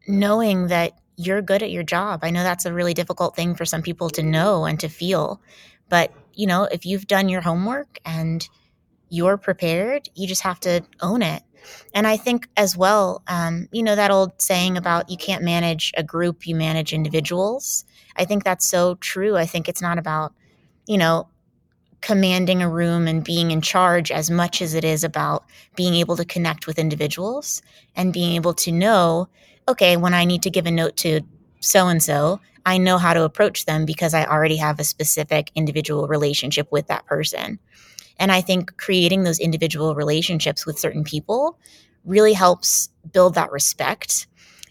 knowing 0.08 0.68
that 0.68 0.94
you're 1.16 1.42
good 1.42 1.62
at 1.62 1.72
your 1.72 1.84
job. 1.84 2.22
I 2.24 2.32
know 2.32 2.44
that's 2.44 2.66
a 2.66 2.74
really 2.74 2.94
difficult 2.94 3.36
thing 3.36 3.54
for 3.54 3.66
some 3.66 3.82
people 3.82 4.10
to 4.12 4.24
know 4.24 4.66
and 4.66 4.80
to 4.80 4.88
feel. 4.88 5.42
But, 5.90 6.14
you 6.34 6.48
know, 6.48 6.64
if 6.64 6.86
you've 6.86 7.08
done 7.08 7.30
your 7.30 7.42
homework 7.42 8.00
and 8.06 8.48
you're 9.10 9.38
prepared, 9.38 10.08
you 10.16 10.28
just 10.28 10.44
have 10.44 10.60
to 10.62 10.82
own 11.02 11.22
it. 11.22 11.44
And 11.94 12.08
I 12.08 12.16
think 12.16 12.48
as 12.56 12.78
well, 12.78 13.22
um, 13.28 13.68
you 13.72 13.84
know, 13.84 13.96
that 13.96 14.12
old 14.12 14.42
saying 14.42 14.78
about 14.78 15.10
you 15.10 15.18
can't 15.18 15.44
manage 15.44 15.92
a 15.98 16.04
group, 16.04 16.48
you 16.48 16.56
manage 16.56 16.94
individuals. 16.94 17.86
I 18.16 18.26
think 18.26 18.44
that's 18.44 18.66
so 18.66 18.96
true. 18.96 19.36
I 19.36 19.46
think 19.46 19.68
it's 19.68 19.82
not 19.82 19.98
about, 19.98 20.34
you 20.88 20.98
know, 20.98 21.28
commanding 22.02 22.62
a 22.62 22.70
room 22.70 23.08
and 23.08 23.24
being 23.24 23.52
in 23.52 23.62
charge 23.62 24.12
as 24.12 24.30
much 24.30 24.62
as 24.62 24.74
it 24.74 24.84
is 24.84 25.04
about 25.04 25.44
being 25.76 25.96
able 25.96 26.16
to 26.16 26.26
connect 26.26 26.68
with 26.68 26.80
individuals 26.80 27.62
and 27.96 28.14
being 28.14 28.36
able 28.36 28.54
to 28.54 28.72
know, 28.72 29.28
okay, 29.68 29.98
when 29.98 30.14
I 30.14 30.26
need 30.26 30.44
to 30.44 30.50
give 30.50 30.66
a 30.66 30.72
note 30.72 30.98
to 30.98 31.22
so 31.60 31.88
and 31.88 32.02
so, 32.02 32.40
I 32.66 32.78
know 32.78 32.98
how 32.98 33.14
to 33.14 33.24
approach 33.24 33.66
them 33.66 33.86
because 33.86 34.14
I 34.14 34.26
already 34.26 34.58
have 34.58 34.80
a 34.80 34.84
specific 34.84 35.52
individual 35.56 36.08
relationship 36.08 36.72
with 36.72 36.88
that 36.88 37.06
person. 37.06 37.60
And 38.18 38.32
I 38.32 38.42
think 38.42 38.78
creating 38.78 39.24
those 39.24 39.40
individual 39.40 39.96
relationships 39.96 40.66
with 40.66 40.80
certain 40.80 41.04
people 41.04 41.58
really 42.06 42.34
helps 42.34 42.90
build 43.12 43.36
that 43.36 43.52
respect 43.52 44.28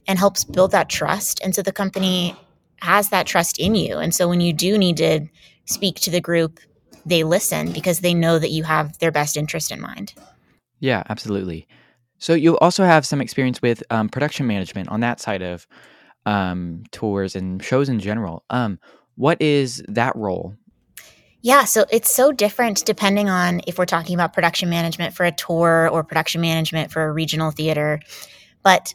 and 0.06 0.18
helps 0.18 0.44
build 0.44 0.70
that 0.72 0.88
trust. 0.88 1.40
And 1.42 1.54
so 1.54 1.62
the 1.62 1.72
company 1.72 2.36
has 2.80 3.08
that 3.10 3.26
trust 3.26 3.58
in 3.58 3.74
you. 3.74 3.98
And 3.98 4.14
so 4.14 4.28
when 4.28 4.40
you 4.40 4.52
do 4.52 4.78
need 4.78 4.96
to 4.98 5.26
speak 5.64 5.96
to 5.96 6.10
the 6.10 6.20
group 6.20 6.60
they 7.08 7.24
listen 7.24 7.72
because 7.72 8.00
they 8.00 8.14
know 8.14 8.38
that 8.38 8.50
you 8.50 8.64
have 8.64 8.98
their 8.98 9.10
best 9.10 9.36
interest 9.36 9.70
in 9.70 9.80
mind. 9.80 10.14
Yeah, 10.80 11.02
absolutely. 11.08 11.66
So 12.18 12.34
you 12.34 12.58
also 12.58 12.84
have 12.84 13.06
some 13.06 13.20
experience 13.20 13.62
with 13.62 13.82
um, 13.90 14.08
production 14.08 14.46
management 14.46 14.88
on 14.88 15.00
that 15.00 15.20
side 15.20 15.42
of 15.42 15.66
um, 16.26 16.82
tours 16.90 17.36
and 17.36 17.62
shows 17.62 17.88
in 17.88 18.00
general. 18.00 18.44
Um, 18.50 18.78
what 19.14 19.40
is 19.40 19.82
that 19.88 20.14
role? 20.16 20.54
Yeah, 21.40 21.64
so 21.64 21.84
it's 21.90 22.12
so 22.12 22.32
different 22.32 22.84
depending 22.84 23.28
on 23.28 23.60
if 23.66 23.78
we're 23.78 23.86
talking 23.86 24.14
about 24.14 24.32
production 24.32 24.68
management 24.68 25.14
for 25.14 25.24
a 25.24 25.32
tour 25.32 25.88
or 25.90 26.02
production 26.02 26.40
management 26.40 26.90
for 26.90 27.02
a 27.04 27.12
regional 27.12 27.52
theater. 27.52 28.00
But 28.64 28.94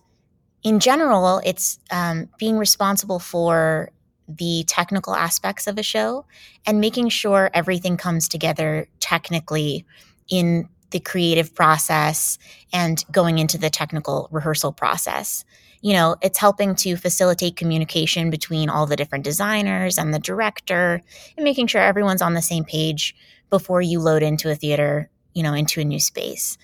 in 0.62 0.80
general, 0.80 1.42
it's 1.46 1.80
um, 1.92 2.30
being 2.38 2.58
responsible 2.58 3.20
for 3.20 3.92
the 4.28 4.64
technical 4.68 5.16
aspects 5.16 5.68
of 5.68 5.78
a 5.78 5.84
show 5.84 6.26
and 6.66 6.80
making 6.80 7.10
sure 7.10 7.50
everything 7.54 7.98
comes 7.98 8.28
together 8.28 8.88
technically 9.00 9.86
in 10.30 10.68
the 10.92 11.00
creative 11.00 11.54
process 11.54 12.38
and 12.72 13.04
going 13.12 13.40
into 13.40 13.58
the 13.58 13.70
technical 13.70 14.30
rehearsal 14.32 14.72
process. 14.72 15.44
You 15.82 15.94
know, 15.94 16.16
it's 16.22 16.38
helping 16.38 16.76
to 16.76 16.96
facilitate 16.96 17.58
communication 17.58 18.30
between 18.30 18.70
all 18.70 18.86
the 18.86 18.96
different 18.96 19.26
designers 19.26 19.98
and 19.98 20.14
the 20.14 20.20
director 20.20 21.02
and 21.36 21.44
making 21.44 21.68
sure 21.68 21.82
everyone's 21.82 22.22
on 22.22 22.36
the 22.36 22.42
same 22.42 22.64
page 22.64 23.16
before 23.50 23.82
you 23.82 24.00
load 24.00 24.24
into 24.24 24.50
a 24.50 24.56
theater, 24.56 25.10
you 25.34 25.44
know, 25.44 25.54
into 25.54 25.82
a 25.82 25.86
new 25.86 26.00
space. 26.00 26.58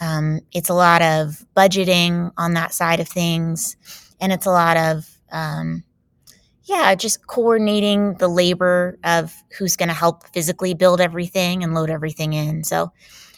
Um, 0.00 0.40
it's 0.52 0.70
a 0.70 0.74
lot 0.74 1.02
of 1.02 1.44
budgeting 1.56 2.32
on 2.36 2.54
that 2.54 2.72
side 2.72 3.00
of 3.00 3.08
things, 3.08 3.76
and 4.20 4.32
it's 4.32 4.46
a 4.46 4.50
lot 4.50 4.76
of 4.76 5.08
um, 5.30 5.84
yeah, 6.64 6.94
just 6.94 7.26
coordinating 7.26 8.14
the 8.14 8.28
labor 8.28 8.98
of 9.04 9.34
who's 9.56 9.76
going 9.76 9.88
to 9.88 9.94
help 9.94 10.24
physically 10.28 10.74
build 10.74 11.00
everything 11.00 11.62
and 11.62 11.74
load 11.74 11.90
everything 11.90 12.32
in. 12.32 12.64
So 12.64 12.90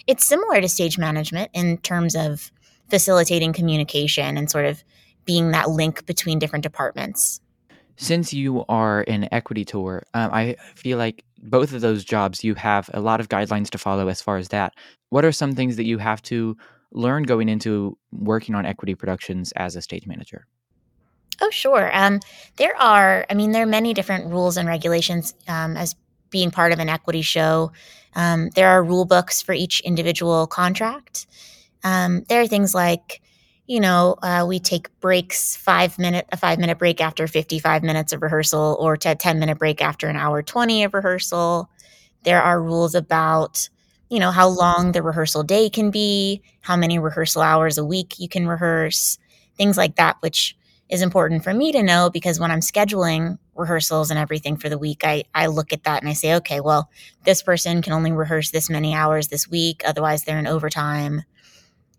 it's 0.07 0.25
similar 0.25 0.61
to 0.61 0.69
stage 0.69 0.97
management 0.97 1.51
in 1.53 1.79
terms 1.79 2.15
of 2.15 2.53
facilitating 2.89 3.53
communication 3.53 4.37
and 4.37 4.51
sort 4.51 4.65
of 4.65 4.85
being 5.25 5.51
that 5.51 5.71
link 5.71 6.07
between 6.07 6.39
different 6.39 6.63
departments. 6.63 7.41
Since 7.97 8.33
you 8.33 8.65
are 8.69 9.05
an 9.09 9.29
equity 9.33 9.65
tour, 9.65 10.05
um, 10.15 10.31
I 10.33 10.57
feel 10.77 10.99
like 10.99 11.25
both 11.43 11.73
of 11.73 11.81
those 11.81 12.05
jobs 12.05 12.45
you 12.45 12.55
have 12.55 12.89
a 12.95 13.01
lot 13.01 13.21
of 13.21 13.29
guidelines 13.29 13.71
to 13.71 13.79
follow 13.79 14.09
as 14.09 14.23
far 14.23 14.37
as 14.37 14.49
that. 14.49 14.75
What 15.11 15.25
are 15.25 15.33
some 15.33 15.55
things 15.55 15.77
that 15.77 15.87
you 15.87 15.99
have 15.99 16.23
to 16.23 16.57
learn 16.93 17.25
going 17.25 17.49
into 17.49 17.99
working 18.13 18.55
on 18.55 18.67
equity 18.67 18.95
productions 18.95 19.53
as 19.53 19.75
a 19.75 19.83
stage 19.83 20.07
manager? 20.07 20.47
Oh, 21.41 21.51
sure. 21.51 21.91
Um, 21.95 22.21
there 22.57 22.75
are, 22.81 23.27
I 23.29 23.35
mean, 23.35 23.53
there 23.53 23.63
are 23.63 23.67
many 23.67 23.93
different 23.95 24.27
rules 24.31 24.57
and 24.57 24.67
regulations 24.69 25.35
um, 25.49 25.77
as 25.77 25.95
being 26.31 26.51
part 26.51 26.73
of 26.73 26.79
an 26.79 26.89
equity 26.89 27.23
show. 27.23 27.73
Um, 28.15 28.49
there 28.55 28.69
are 28.69 28.83
rule 28.83 29.05
books 29.05 29.43
for 29.43 29.53
each 29.53 29.81
individual 29.81 30.47
contract. 30.47 31.27
Um, 31.85 32.25
there 32.29 32.41
are 32.41 32.47
things 32.47 32.75
like, 32.75 33.21
you 33.67 33.81
know, 33.81 34.17
uh, 34.23 34.47
we 34.49 34.61
take 34.61 34.89
breaks 35.01 35.57
five 35.57 35.99
minute 35.99 36.27
a 36.33 36.37
five 36.37 36.59
minute 36.59 36.79
break 36.79 37.01
after 37.01 37.27
fifty 37.27 37.59
five 37.59 37.83
minutes 37.83 38.13
of 38.13 38.23
rehearsal, 38.23 38.77
or 38.81 38.97
to 38.99 39.11
a 39.13 39.15
ten 39.15 39.39
minute 39.41 39.59
break 39.59 39.83
after 39.83 40.09
an 40.09 40.17
hour 40.17 40.43
twenty 40.43 40.85
of 40.85 40.95
rehearsal. 40.95 41.69
There 42.25 42.43
are 42.43 42.63
rules 42.63 42.95
about, 42.95 43.69
you 44.11 44.21
know, 44.21 44.31
how 44.33 44.49
long 44.49 44.93
the 44.93 45.03
rehearsal 45.03 45.43
day 45.45 45.71
can 45.71 45.91
be, 45.91 46.43
how 46.63 46.77
many 46.77 46.99
rehearsal 46.99 47.43
hours 47.43 47.79
a 47.79 47.85
week 47.85 48.19
you 48.19 48.29
can 48.29 48.47
rehearse, 48.49 49.19
things 49.57 49.77
like 49.77 49.97
that, 49.97 50.17
which 50.21 50.56
is 50.89 51.03
important 51.03 51.43
for 51.43 51.53
me 51.53 51.73
to 51.73 51.83
know 51.83 52.11
because 52.11 52.39
when 52.39 52.51
I'm 52.51 52.61
scheduling 52.61 53.39
rehearsals 53.55 54.11
and 54.11 54.19
everything 54.19 54.57
for 54.57 54.69
the 54.69 54.79
week, 54.79 55.05
I, 55.05 55.25
I 55.35 55.47
look 55.47 55.73
at 55.73 55.85
that 55.85 56.03
and 56.03 56.09
I 56.09 56.13
say, 56.13 56.35
okay, 56.35 56.61
well, 56.61 56.91
this 57.25 57.43
person 57.43 57.83
can 57.83 57.93
only 57.93 58.13
rehearse 58.13 58.51
this 58.51 58.71
many 58.71 58.95
hours 58.95 59.29
this 59.29 59.49
week. 59.49 59.83
Otherwise, 59.85 60.25
they're 60.25 60.39
in 60.39 60.47
overtime. 60.47 61.23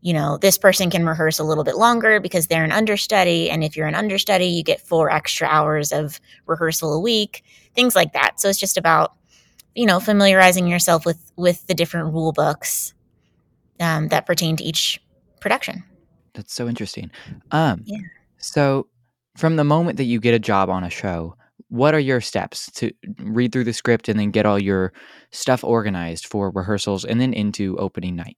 You 0.02 0.14
know, 0.14 0.38
this 0.38 0.58
person 0.58 0.90
can 0.90 1.06
rehearse 1.06 1.40
a 1.40 1.44
little 1.44 1.66
bit 1.66 1.76
longer 1.76 2.22
because 2.22 2.48
they're 2.48 2.64
an 2.64 2.72
understudy. 2.72 3.50
And 3.50 3.64
if 3.64 3.76
you're 3.76 3.88
an 3.88 3.96
understudy, 3.96 4.46
you 4.46 4.64
get 4.64 4.80
four 4.80 5.10
extra 5.12 5.48
hours 5.48 5.92
of 5.92 6.22
rehearsal 6.46 6.94
a 6.94 7.00
week, 7.00 7.44
things 7.76 7.96
like 7.96 8.14
that. 8.14 8.40
So 8.40 8.48
it's 8.48 8.60
just 8.60 8.78
about, 8.78 9.16
you 9.76 9.86
know, 9.86 10.00
familiarizing 10.00 10.68
yourself 10.68 11.06
with, 11.06 11.32
with 11.36 11.66
the 11.68 11.74
different 11.74 12.14
rule 12.14 12.32
books 12.32 12.94
um, 13.82 14.08
that 14.10 14.26
pertain 14.26 14.56
to 14.58 14.64
each 14.64 15.02
production. 15.42 15.84
That's 16.34 16.54
so 16.54 16.70
interesting. 16.70 17.12
Um, 17.52 17.82
Yeah. 17.86 17.98
So, 18.40 18.88
from 19.36 19.56
the 19.56 19.64
moment 19.64 19.98
that 19.98 20.06
you 20.06 20.20
get 20.20 20.34
a 20.34 20.40
job 20.40 20.70
on 20.70 20.84
a 20.84 20.90
show, 20.90 21.36
what 21.70 21.94
are 21.94 22.00
your 22.00 22.22
steps 22.22 22.72
to 22.72 22.92
read 23.20 23.52
through 23.52 23.66
the 23.66 23.74
script 23.74 24.10
and 24.10 24.20
then 24.20 24.32
get 24.32 24.46
all 24.46 24.58
your 24.58 24.94
stuff 25.32 25.64
organized 25.64 26.26
for 26.26 26.50
rehearsals 26.52 27.06
and 27.06 27.20
then 27.20 27.34
into 27.34 27.78
opening 27.78 28.16
night? 28.16 28.38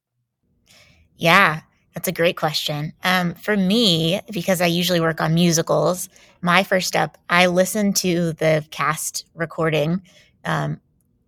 Yeah, 1.16 1.62
that's 1.94 2.08
a 2.08 2.14
great 2.14 2.38
question. 2.38 2.94
Um, 3.04 3.34
for 3.36 3.58
me, 3.58 4.22
because 4.32 4.62
I 4.62 4.68
usually 4.68 5.02
work 5.02 5.22
on 5.22 5.34
musicals, 5.34 6.10
my 6.42 6.64
first 6.64 6.88
step, 6.88 7.18
I 7.30 7.48
listen 7.48 7.94
to 7.94 8.34
the 8.34 8.66
cast 8.72 9.26
recording 9.36 10.02
um, 10.46 10.80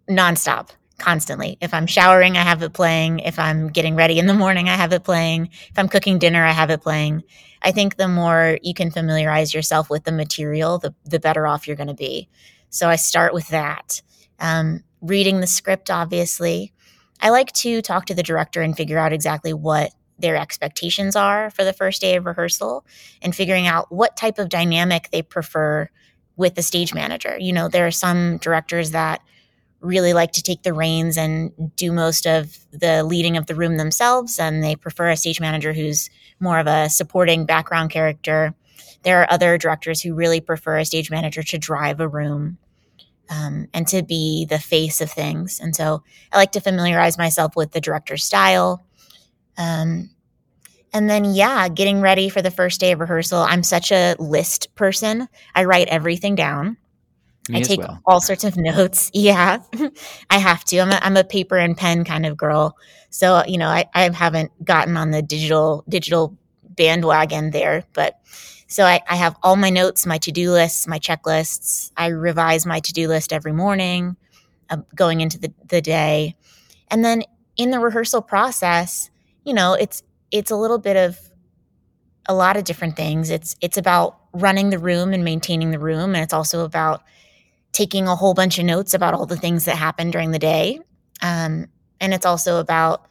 nonstop, 0.09 0.69
constantly. 1.01 1.57
If 1.59 1.73
I'm 1.73 1.87
showering, 1.87 2.37
I 2.37 2.43
have 2.43 2.61
it 2.61 2.73
playing. 2.73 3.19
If 3.19 3.37
I'm 3.39 3.69
getting 3.69 3.95
ready 3.95 4.19
in 4.19 4.27
the 4.27 4.33
morning, 4.33 4.69
I 4.69 4.75
have 4.75 4.93
it 4.93 5.03
playing. 5.03 5.49
If 5.69 5.77
I'm 5.77 5.89
cooking 5.89 6.19
dinner, 6.19 6.45
I 6.45 6.51
have 6.51 6.69
it 6.69 6.81
playing. 6.81 7.23
I 7.61 7.71
think 7.71 7.97
the 7.97 8.07
more 8.07 8.57
you 8.61 8.73
can 8.73 8.91
familiarize 8.91 9.53
yourself 9.53 9.89
with 9.89 10.03
the 10.05 10.11
material, 10.11 10.79
the, 10.79 10.93
the 11.03 11.19
better 11.19 11.45
off 11.45 11.67
you're 11.67 11.75
going 11.75 11.87
to 11.87 11.93
be. 11.93 12.29
So 12.69 12.87
I 12.87 12.95
start 12.95 13.33
with 13.33 13.49
that. 13.49 14.01
Um, 14.39 14.83
reading 15.01 15.41
the 15.41 15.47
script, 15.47 15.91
obviously. 15.91 16.71
I 17.19 17.29
like 17.29 17.51
to 17.53 17.81
talk 17.81 18.05
to 18.05 18.15
the 18.15 18.23
director 18.23 18.61
and 18.61 18.77
figure 18.77 18.97
out 18.97 19.13
exactly 19.13 19.53
what 19.53 19.91
their 20.17 20.35
expectations 20.35 21.15
are 21.15 21.49
for 21.49 21.63
the 21.63 21.73
first 21.73 21.99
day 21.99 22.15
of 22.15 22.25
rehearsal 22.25 22.85
and 23.21 23.35
figuring 23.35 23.67
out 23.67 23.91
what 23.91 24.15
type 24.15 24.39
of 24.39 24.49
dynamic 24.49 25.09
they 25.11 25.21
prefer 25.21 25.89
with 26.37 26.55
the 26.55 26.61
stage 26.61 26.93
manager. 26.93 27.37
You 27.39 27.53
know, 27.53 27.67
there 27.67 27.87
are 27.87 27.91
some 27.91 28.37
directors 28.37 28.91
that 28.91 29.21
really 29.81 30.13
like 30.13 30.31
to 30.33 30.43
take 30.43 30.63
the 30.63 30.73
reins 30.73 31.17
and 31.17 31.75
do 31.75 31.91
most 31.91 32.25
of 32.25 32.57
the 32.71 33.03
leading 33.03 33.37
of 33.37 33.47
the 33.47 33.55
room 33.55 33.77
themselves, 33.77 34.39
and 34.39 34.63
they 34.63 34.75
prefer 34.75 35.09
a 35.09 35.17
stage 35.17 35.41
manager 35.41 35.73
who's 35.73 36.09
more 36.39 36.59
of 36.59 36.67
a 36.67 36.89
supporting 36.89 37.45
background 37.45 37.89
character. 37.89 38.53
There 39.03 39.21
are 39.21 39.31
other 39.31 39.57
directors 39.57 40.01
who 40.01 40.13
really 40.13 40.41
prefer 40.41 40.77
a 40.77 40.85
stage 40.85 41.09
manager 41.09 41.43
to 41.43 41.57
drive 41.57 41.99
a 41.99 42.07
room 42.07 42.57
um, 43.29 43.67
and 43.73 43.87
to 43.87 44.03
be 44.03 44.45
the 44.45 44.59
face 44.59 45.01
of 45.01 45.09
things. 45.09 45.59
And 45.59 45.75
so 45.75 46.03
I 46.31 46.37
like 46.37 46.51
to 46.51 46.61
familiarize 46.61 47.17
myself 47.17 47.55
with 47.55 47.71
the 47.71 47.81
director's 47.81 48.23
style. 48.23 48.85
Um, 49.57 50.11
and 50.93 51.09
then, 51.09 51.33
yeah, 51.33 51.69
getting 51.69 52.01
ready 52.01 52.29
for 52.29 52.41
the 52.41 52.51
first 52.51 52.79
day 52.79 52.91
of 52.91 52.99
rehearsal. 52.99 53.39
I'm 53.39 53.63
such 53.63 53.91
a 53.91 54.15
list 54.19 54.75
person. 54.75 55.29
I 55.55 55.63
write 55.63 55.87
everything 55.87 56.35
down. 56.35 56.77
Me 57.49 57.59
I 57.59 57.61
take 57.61 57.79
well. 57.79 57.99
all 58.05 58.21
sorts 58.21 58.43
of 58.43 58.55
notes. 58.57 59.09
Yeah, 59.13 59.61
I 60.29 60.37
have 60.37 60.63
to. 60.65 60.79
I'm 60.79 60.91
a, 60.91 60.99
I'm 61.01 61.17
a 61.17 61.23
paper 61.23 61.57
and 61.57 61.75
pen 61.75 62.03
kind 62.03 62.25
of 62.25 62.37
girl. 62.37 62.77
So, 63.09 63.43
you 63.45 63.57
know, 63.57 63.67
I, 63.67 63.85
I 63.93 64.09
haven't 64.09 64.51
gotten 64.63 64.95
on 64.97 65.11
the 65.11 65.21
digital 65.21 65.83
digital 65.89 66.37
bandwagon 66.63 67.51
there, 67.51 67.83
but 67.93 68.19
so 68.67 68.85
I, 68.85 69.01
I 69.09 69.15
have 69.15 69.35
all 69.43 69.57
my 69.57 69.69
notes, 69.69 70.05
my 70.05 70.17
to-do 70.17 70.51
lists, 70.51 70.87
my 70.87 70.97
checklists. 70.97 71.91
I 71.97 72.07
revise 72.07 72.65
my 72.65 72.79
to-do 72.79 73.09
list 73.09 73.33
every 73.33 73.51
morning 73.51 74.15
uh, 74.69 74.77
going 74.95 75.19
into 75.19 75.37
the, 75.37 75.53
the 75.67 75.81
day. 75.81 76.37
And 76.89 77.03
then 77.03 77.23
in 77.57 77.71
the 77.71 77.79
rehearsal 77.79 78.21
process, 78.21 79.09
you 79.43 79.53
know, 79.53 79.73
it's 79.73 80.03
it's 80.31 80.51
a 80.51 80.55
little 80.55 80.77
bit 80.77 80.95
of 80.95 81.19
a 82.27 82.33
lot 82.33 82.55
of 82.55 82.63
different 82.63 82.95
things. 82.95 83.29
It's 83.29 83.55
it's 83.61 83.77
about 83.77 84.17
running 84.33 84.69
the 84.69 84.79
room 84.79 85.13
and 85.13 85.23
maintaining 85.23 85.71
the 85.71 85.79
room, 85.79 86.15
and 86.15 86.23
it's 86.23 86.33
also 86.33 86.63
about 86.63 87.03
taking 87.71 88.07
a 88.07 88.15
whole 88.15 88.33
bunch 88.33 88.59
of 88.59 88.65
notes 88.65 88.93
about 88.93 89.13
all 89.13 89.25
the 89.25 89.37
things 89.37 89.65
that 89.65 89.77
happened 89.77 90.11
during 90.11 90.31
the 90.31 90.39
day. 90.39 90.79
Um, 91.21 91.67
and 91.99 92.13
it's 92.13 92.25
also 92.25 92.59
about, 92.59 93.05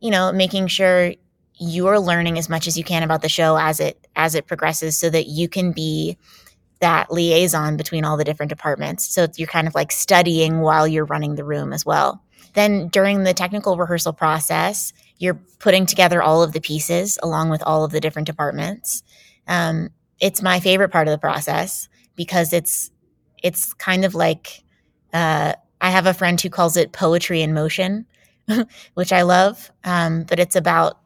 you 0.00 0.10
know, 0.10 0.32
making 0.32 0.68
sure 0.68 1.12
you're 1.58 1.98
learning 1.98 2.38
as 2.38 2.48
much 2.48 2.66
as 2.66 2.78
you 2.78 2.84
can 2.84 3.02
about 3.02 3.22
the 3.22 3.28
show 3.28 3.56
as 3.56 3.80
it 3.80 4.06
as 4.14 4.34
it 4.34 4.46
progresses 4.46 4.96
so 4.96 5.10
that 5.10 5.26
you 5.26 5.48
can 5.48 5.72
be 5.72 6.16
that 6.80 7.10
liaison 7.10 7.76
between 7.76 8.04
all 8.04 8.16
the 8.16 8.24
different 8.24 8.50
departments. 8.50 9.12
So 9.12 9.26
you're 9.36 9.48
kind 9.48 9.66
of 9.66 9.74
like 9.74 9.90
studying 9.90 10.60
while 10.60 10.86
you're 10.86 11.04
running 11.04 11.34
the 11.34 11.44
room 11.44 11.72
as 11.72 11.84
well. 11.84 12.22
Then 12.54 12.88
during 12.88 13.24
the 13.24 13.34
technical 13.34 13.76
rehearsal 13.76 14.12
process, 14.12 14.92
you're 15.18 15.40
putting 15.58 15.86
together 15.86 16.22
all 16.22 16.42
of 16.42 16.52
the 16.52 16.60
pieces 16.60 17.18
along 17.22 17.50
with 17.50 17.62
all 17.64 17.84
of 17.84 17.90
the 17.90 18.00
different 18.00 18.26
departments. 18.26 19.02
Um, 19.48 19.90
it's 20.20 20.42
my 20.42 20.60
favorite 20.60 20.90
part 20.90 21.08
of 21.08 21.12
the 21.12 21.18
process 21.18 21.88
because 22.14 22.52
it's 22.52 22.90
it's 23.42 23.72
kind 23.74 24.04
of 24.04 24.14
like 24.14 24.62
uh, 25.12 25.54
I 25.80 25.90
have 25.90 26.06
a 26.06 26.14
friend 26.14 26.40
who 26.40 26.50
calls 26.50 26.76
it 26.76 26.92
poetry 26.92 27.42
in 27.42 27.54
motion, 27.54 28.06
which 28.94 29.12
I 29.12 29.22
love. 29.22 29.70
Um, 29.84 30.24
but 30.24 30.38
it's 30.38 30.56
about 30.56 30.98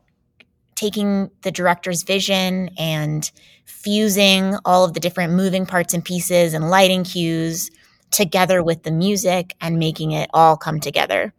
taking 0.75 1.31
the 1.43 1.51
director's 1.51 2.03
vision 2.03 2.71
and 2.79 3.31
fusing 3.65 4.57
all 4.65 4.85
of 4.85 4.95
the 4.95 5.01
different 5.01 5.33
moving 5.33 5.67
parts 5.67 5.95
and 5.95 6.05
pieces 6.05 6.55
and 6.55 6.71
lighting 6.71 7.05
cues 7.05 7.71
together 8.11 8.63
with 8.63 8.83
the 8.83 8.91
music 8.91 9.55
and 9.61 9.79
making 9.79 10.13
it 10.13 10.29
all 10.35 10.57
come 10.57 10.81
together, 10.81 11.33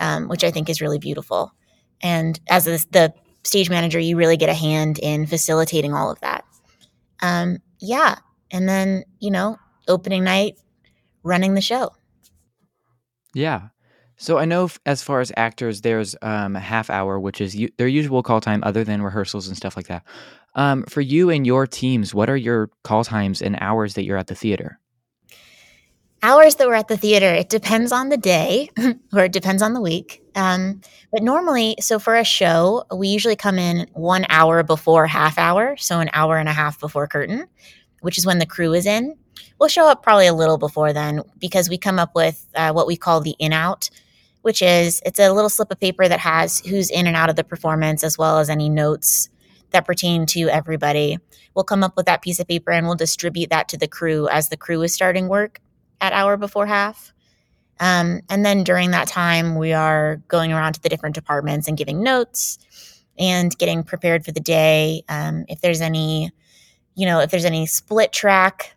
um, 0.00 0.28
which 0.28 0.44
I 0.44 0.50
think 0.50 0.68
is 0.68 0.80
really 0.80 0.98
beautiful. 0.98 1.52
And 2.00 2.38
as 2.48 2.66
a, 2.66 2.78
the 2.90 3.12
stage 3.44 3.70
manager, 3.70 3.98
you 3.98 4.16
really 4.16 4.36
get 4.36 4.48
a 4.48 4.54
hand 4.54 4.98
in 4.98 5.26
facilitating 5.26 5.94
all 5.94 6.10
of 6.10 6.20
that. 6.20 6.44
Um, 7.20 7.58
yeah. 7.80 8.16
And 8.50 8.68
then, 8.68 9.04
you 9.20 9.30
know, 9.30 9.58
opening 9.88 10.24
night, 10.24 10.58
running 11.22 11.54
the 11.54 11.60
show. 11.60 11.92
Yeah. 13.34 13.68
So 14.16 14.38
I 14.38 14.46
know 14.46 14.64
f- 14.64 14.80
as 14.84 15.02
far 15.02 15.20
as 15.20 15.32
actors, 15.36 15.82
there's 15.82 16.16
um, 16.22 16.56
a 16.56 16.60
half 16.60 16.90
hour, 16.90 17.20
which 17.20 17.40
is 17.40 17.54
u- 17.54 17.70
their 17.78 17.86
usual 17.86 18.22
call 18.22 18.40
time, 18.40 18.62
other 18.64 18.82
than 18.82 19.00
rehearsals 19.00 19.46
and 19.46 19.56
stuff 19.56 19.76
like 19.76 19.86
that. 19.86 20.02
Um, 20.56 20.82
for 20.84 21.00
you 21.00 21.30
and 21.30 21.46
your 21.46 21.66
teams, 21.68 22.14
what 22.14 22.28
are 22.28 22.36
your 22.36 22.70
call 22.82 23.04
times 23.04 23.40
and 23.40 23.56
hours 23.60 23.94
that 23.94 24.04
you're 24.04 24.16
at 24.16 24.26
the 24.26 24.34
theater? 24.34 24.80
Hours 26.20 26.56
that 26.56 26.66
we're 26.66 26.74
at 26.74 26.88
the 26.88 26.96
theater, 26.96 27.32
it 27.32 27.48
depends 27.48 27.92
on 27.92 28.08
the 28.08 28.16
day 28.16 28.70
or 29.12 29.24
it 29.24 29.32
depends 29.32 29.62
on 29.62 29.72
the 29.72 29.80
week. 29.80 30.20
Um, 30.34 30.80
but 31.12 31.22
normally, 31.22 31.76
so 31.78 32.00
for 32.00 32.16
a 32.16 32.24
show, 32.24 32.84
we 32.92 33.06
usually 33.06 33.36
come 33.36 33.56
in 33.56 33.88
one 33.92 34.26
hour 34.28 34.64
before 34.64 35.06
half 35.06 35.38
hour, 35.38 35.76
so 35.76 36.00
an 36.00 36.10
hour 36.12 36.36
and 36.38 36.48
a 36.48 36.52
half 36.52 36.80
before 36.80 37.06
curtain, 37.06 37.46
which 38.00 38.18
is 38.18 38.26
when 38.26 38.38
the 38.38 38.46
crew 38.46 38.72
is 38.72 38.86
in. 38.86 39.16
We'll 39.58 39.68
show 39.68 39.88
up 39.88 40.02
probably 40.02 40.26
a 40.26 40.34
little 40.34 40.58
before 40.58 40.92
then 40.92 41.22
because 41.38 41.68
we 41.68 41.78
come 41.78 41.98
up 41.98 42.14
with 42.14 42.46
uh, 42.54 42.72
what 42.72 42.86
we 42.86 42.96
call 42.96 43.20
the 43.20 43.36
in 43.38 43.52
out, 43.52 43.90
which 44.42 44.62
is 44.62 45.02
it's 45.04 45.18
a 45.18 45.32
little 45.32 45.50
slip 45.50 45.70
of 45.70 45.80
paper 45.80 46.08
that 46.08 46.20
has 46.20 46.60
who's 46.60 46.90
in 46.90 47.06
and 47.06 47.16
out 47.16 47.30
of 47.30 47.36
the 47.36 47.44
performance 47.44 48.04
as 48.04 48.16
well 48.16 48.38
as 48.38 48.50
any 48.50 48.68
notes 48.68 49.28
that 49.70 49.86
pertain 49.86 50.26
to 50.26 50.48
everybody. 50.48 51.18
We'll 51.54 51.64
come 51.64 51.84
up 51.84 51.96
with 51.96 52.06
that 52.06 52.22
piece 52.22 52.40
of 52.40 52.48
paper 52.48 52.70
and 52.70 52.86
we'll 52.86 52.96
distribute 52.96 53.50
that 53.50 53.68
to 53.68 53.76
the 53.76 53.88
crew 53.88 54.28
as 54.28 54.48
the 54.48 54.56
crew 54.56 54.82
is 54.82 54.94
starting 54.94 55.28
work 55.28 55.60
at 56.00 56.12
hour 56.12 56.36
before 56.36 56.66
half. 56.66 57.12
Um, 57.80 58.20
and 58.28 58.44
then 58.44 58.64
during 58.64 58.90
that 58.90 59.08
time, 59.08 59.56
we 59.56 59.72
are 59.72 60.16
going 60.28 60.52
around 60.52 60.74
to 60.74 60.80
the 60.80 60.88
different 60.88 61.14
departments 61.14 61.68
and 61.68 61.76
giving 61.76 62.02
notes 62.02 62.58
and 63.18 63.56
getting 63.58 63.82
prepared 63.82 64.24
for 64.24 64.32
the 64.32 64.40
day. 64.40 65.02
Um, 65.08 65.44
if 65.48 65.60
there's 65.60 65.80
any, 65.80 66.30
you 66.98 67.06
know, 67.06 67.20
if 67.20 67.30
there's 67.30 67.44
any 67.44 67.64
split 67.64 68.12
track 68.12 68.74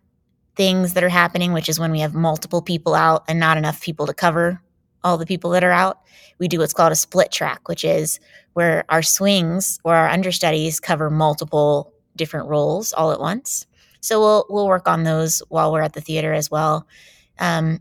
things 0.54 0.94
that 0.94 1.02
are 1.02 1.08
happening, 1.08 1.52
which 1.52 1.68
is 1.68 1.80
when 1.80 1.90
we 1.90 1.98
have 1.98 2.14
multiple 2.14 2.62
people 2.62 2.94
out 2.94 3.24
and 3.26 3.40
not 3.40 3.56
enough 3.56 3.80
people 3.80 4.06
to 4.06 4.14
cover 4.14 4.62
all 5.02 5.18
the 5.18 5.26
people 5.26 5.50
that 5.50 5.64
are 5.64 5.72
out, 5.72 5.98
we 6.38 6.46
do 6.46 6.60
what's 6.60 6.72
called 6.72 6.92
a 6.92 6.96
split 6.96 7.32
track, 7.32 7.68
which 7.68 7.84
is 7.84 8.20
where 8.52 8.84
our 8.90 9.02
swings 9.02 9.80
or 9.82 9.96
our 9.96 10.08
understudies 10.08 10.78
cover 10.78 11.10
multiple 11.10 11.92
different 12.14 12.48
roles 12.48 12.92
all 12.92 13.10
at 13.10 13.18
once. 13.18 13.66
So 14.00 14.20
we'll 14.20 14.46
we'll 14.48 14.68
work 14.68 14.86
on 14.86 15.02
those 15.02 15.42
while 15.48 15.72
we're 15.72 15.82
at 15.82 15.94
the 15.94 16.00
theater 16.00 16.32
as 16.32 16.48
well. 16.48 16.86
Um, 17.40 17.80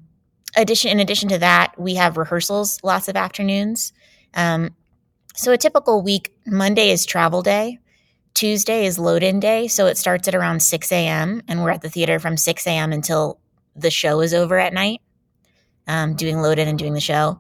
addition 0.57 0.89
in 0.89 0.99
addition 0.99 1.29
to 1.29 1.37
that, 1.37 1.79
we 1.79 1.93
have 1.95 2.17
rehearsals 2.17 2.79
lots 2.83 3.07
of 3.07 3.15
afternoons. 3.15 3.93
Um, 4.33 4.75
so 5.35 5.51
a 5.51 5.57
typical 5.57 6.01
week, 6.01 6.33
Monday 6.47 6.89
is 6.89 7.05
travel 7.05 7.43
day. 7.43 7.77
Tuesday 8.33 8.85
is 8.85 8.97
load 8.97 9.23
in 9.23 9.39
day. 9.39 9.67
So 9.67 9.87
it 9.87 9.97
starts 9.97 10.27
at 10.27 10.35
around 10.35 10.61
6 10.61 10.91
a.m. 10.91 11.41
and 11.47 11.61
we're 11.61 11.71
at 11.71 11.81
the 11.81 11.89
theater 11.89 12.19
from 12.19 12.37
6 12.37 12.67
a.m. 12.67 12.91
until 12.91 13.39
the 13.75 13.91
show 13.91 14.21
is 14.21 14.33
over 14.33 14.57
at 14.59 14.73
night, 14.73 15.01
um, 15.87 16.15
doing 16.15 16.41
load 16.41 16.59
in 16.59 16.67
and 16.67 16.79
doing 16.79 16.93
the 16.93 16.99
show. 16.99 17.39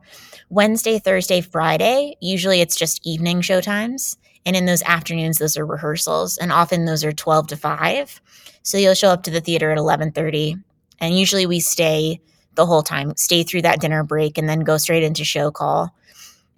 Wednesday, 0.49 0.99
Thursday, 0.99 1.41
Friday, 1.41 2.15
usually 2.19 2.61
it's 2.61 2.75
just 2.75 3.05
evening 3.05 3.41
show 3.41 3.61
times. 3.61 4.17
And 4.45 4.55
in 4.55 4.65
those 4.65 4.83
afternoons, 4.83 5.37
those 5.37 5.57
are 5.57 5.65
rehearsals. 5.65 6.37
And 6.37 6.51
often 6.51 6.85
those 6.85 7.03
are 7.03 7.11
12 7.11 7.47
to 7.47 7.57
5. 7.57 8.21
So 8.63 8.77
you'll 8.77 8.95
show 8.95 9.09
up 9.09 9.23
to 9.23 9.31
the 9.31 9.41
theater 9.41 9.71
at 9.71 9.77
1130. 9.77 10.57
And 10.99 11.17
usually 11.17 11.45
we 11.45 11.59
stay 11.59 12.19
the 12.55 12.65
whole 12.65 12.83
time, 12.83 13.15
stay 13.15 13.43
through 13.43 13.61
that 13.63 13.79
dinner 13.79 14.03
break 14.03 14.37
and 14.37 14.49
then 14.49 14.61
go 14.61 14.77
straight 14.77 15.03
into 15.03 15.23
show 15.23 15.51
call. 15.51 15.95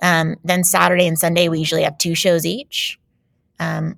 Um, 0.02 0.36
then 0.44 0.64
Saturday 0.64 1.08
and 1.08 1.18
Sunday, 1.18 1.50
we 1.50 1.60
usually 1.60 1.84
have 1.84 1.98
two 1.98 2.16
shows 2.16 2.46
each. 2.46 3.00
Um, 3.60 3.96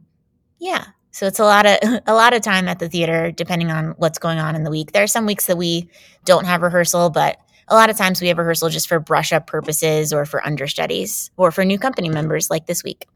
yeah. 0.65 0.85
So 1.11 1.27
it's 1.27 1.39
a 1.39 1.43
lot 1.43 1.65
of 1.65 1.77
a 2.07 2.13
lot 2.13 2.33
of 2.33 2.41
time 2.41 2.67
at 2.67 2.79
the 2.79 2.89
theater, 2.89 3.31
depending 3.31 3.71
on 3.71 3.93
what's 3.97 4.19
going 4.19 4.39
on 4.39 4.55
in 4.55 4.63
the 4.63 4.71
week. 4.71 4.91
There 4.91 5.03
are 5.03 5.07
some 5.07 5.25
weeks 5.25 5.45
that 5.45 5.57
we 5.57 5.87
don't 6.25 6.45
have 6.45 6.61
rehearsal, 6.61 7.09
but 7.09 7.37
a 7.67 7.75
lot 7.75 7.89
of 7.89 7.97
times 7.97 8.21
we 8.21 8.27
have 8.27 8.37
rehearsal 8.37 8.69
just 8.69 8.87
for 8.87 8.99
brush 8.99 9.31
up 9.31 9.47
purposes 9.47 10.11
or 10.11 10.25
for 10.25 10.45
understudies 10.45 11.31
or 11.37 11.51
for 11.51 11.63
new 11.63 11.79
company 11.79 12.09
members 12.09 12.49
like 12.49 12.65
this 12.65 12.83
week. 12.83 13.07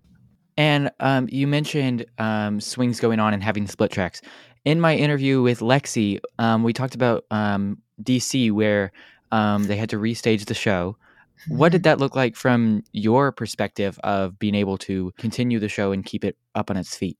And 0.58 0.92
um, 1.00 1.28
you 1.32 1.48
mentioned 1.48 2.06
um, 2.18 2.60
swings 2.60 3.00
going 3.00 3.20
on 3.20 3.34
and 3.34 3.44
having 3.44 3.68
split 3.68 3.92
tracks. 3.92 4.22
In 4.66 4.80
my 4.80 4.96
interview 4.96 5.42
with 5.42 5.60
Lexi, 5.60 6.20
um, 6.38 6.64
we 6.64 6.74
talked 6.74 6.96
about 6.96 7.26
um, 7.32 7.78
DC 8.04 8.52
where 8.52 8.92
um, 9.32 9.66
they 9.66 9.78
had 9.78 9.90
to 9.92 9.98
restage 9.98 10.46
the 10.46 10.54
show. 10.54 10.98
What 11.48 11.72
did 11.72 11.84
that 11.84 12.00
look 12.00 12.16
like 12.16 12.36
from 12.36 12.84
your 12.92 13.32
perspective 13.32 13.98
of 14.04 14.38
being 14.40 14.56
able 14.56 14.78
to 14.80 15.14
continue 15.18 15.60
the 15.60 15.70
show 15.70 15.92
and 15.92 16.04
keep 16.04 16.26
it 16.26 16.36
up 16.56 16.70
on 16.70 16.76
its 16.76 16.96
feet? 16.96 17.18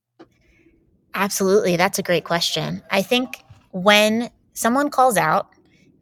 Absolutely. 1.14 1.76
That's 1.76 1.98
a 1.98 2.02
great 2.02 2.24
question. 2.24 2.82
I 2.90 3.02
think 3.02 3.42
when 3.72 4.30
someone 4.54 4.90
calls 4.90 5.16
out, 5.16 5.48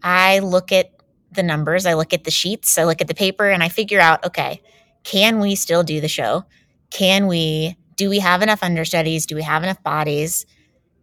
I 0.03 0.41
look 0.41 0.73
at 0.73 0.91
the 1.33 1.43
numbers, 1.43 1.87
I 1.87 1.95
look 1.95 2.13
at 2.13 2.25
the 2.25 2.31
sheets, 2.31 2.79
I 2.79 2.85
look 2.85 3.01
at 3.01 3.09
the 3.09 3.15
paper, 3.15 3.49
and 3.49 3.63
I 3.63 3.69
figure 3.69 4.01
out 4.01 4.25
okay, 4.25 4.63
can 5.05 5.41
we 5.41 5.55
still 5.55 5.83
do 5.83 6.01
the 6.01 6.09
show? 6.09 6.45
Can 6.91 7.27
we, 7.27 7.77
do 7.97 8.09
we 8.09 8.19
have 8.19 8.43
enough 8.43 8.63
understudies? 8.63 9.27
Do 9.27 9.35
we 9.35 9.43
have 9.43 9.63
enough 9.63 9.83
bodies? 9.83 10.47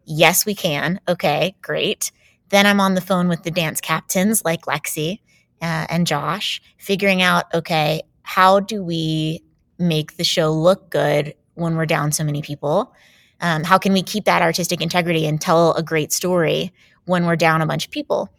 Yes, 0.06 0.46
we 0.46 0.56
can. 0.56 1.00
Okay, 1.08 1.56
great. 1.62 2.12
Then 2.50 2.66
I'm 2.66 2.80
on 2.80 2.96
the 2.96 3.02
phone 3.02 3.28
with 3.28 3.44
the 3.44 3.52
dance 3.52 3.82
captains 3.82 4.44
like 4.46 4.64
Lexi 4.66 5.20
uh, 5.62 5.88
and 5.90 6.08
Josh, 6.08 6.62
figuring 6.78 7.22
out 7.22 7.46
okay, 7.54 8.02
how 8.24 8.60
do 8.60 8.84
we 8.84 9.44
make 9.78 10.18
the 10.18 10.24
show 10.24 10.52
look 10.52 10.90
good 10.90 11.36
when 11.56 11.76
we're 11.76 11.86
down 11.86 12.12
so 12.12 12.24
many 12.24 12.42
people? 12.42 12.94
Um, 13.42 13.64
how 13.64 13.78
can 13.78 13.94
we 13.94 14.02
keep 14.02 14.26
that 14.26 14.42
artistic 14.42 14.82
integrity 14.82 15.26
and 15.28 15.40
tell 15.40 15.74
a 15.74 15.84
great 15.84 16.12
story 16.12 16.74
when 17.06 17.26
we're 17.26 17.36
down 17.36 17.62
a 17.62 17.66
bunch 17.66 17.86
of 17.86 17.92
people? 17.92 18.30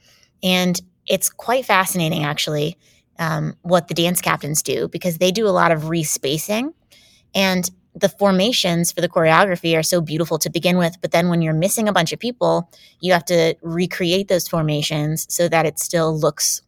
And 0.42 0.80
it's 1.06 1.28
quite 1.28 1.64
fascinating, 1.64 2.24
actually, 2.24 2.76
um, 3.18 3.56
what 3.62 3.88
the 3.88 3.94
dance 3.94 4.20
captains 4.20 4.62
do 4.62 4.88
because 4.88 5.18
they 5.18 5.30
do 5.30 5.46
a 5.46 5.50
lot 5.50 5.72
of 5.72 5.88
respacing. 5.88 6.72
And 7.34 7.70
the 7.94 8.08
formations 8.10 8.92
for 8.92 9.00
the 9.00 9.08
choreography 9.08 9.76
are 9.76 9.82
so 9.82 10.00
beautiful 10.00 10.38
to 10.38 10.50
begin 10.50 10.76
with. 10.76 10.96
But 11.00 11.12
then 11.12 11.28
when 11.28 11.40
you're 11.40 11.54
missing 11.54 11.88
a 11.88 11.92
bunch 11.92 12.12
of 12.12 12.18
people, 12.18 12.70
you 13.00 13.12
have 13.12 13.24
to 13.26 13.56
recreate 13.62 14.28
those 14.28 14.46
formations 14.46 15.26
so 15.30 15.48
that 15.48 15.64
it 15.64 15.78
still 15.78 16.16
looks 16.16 16.60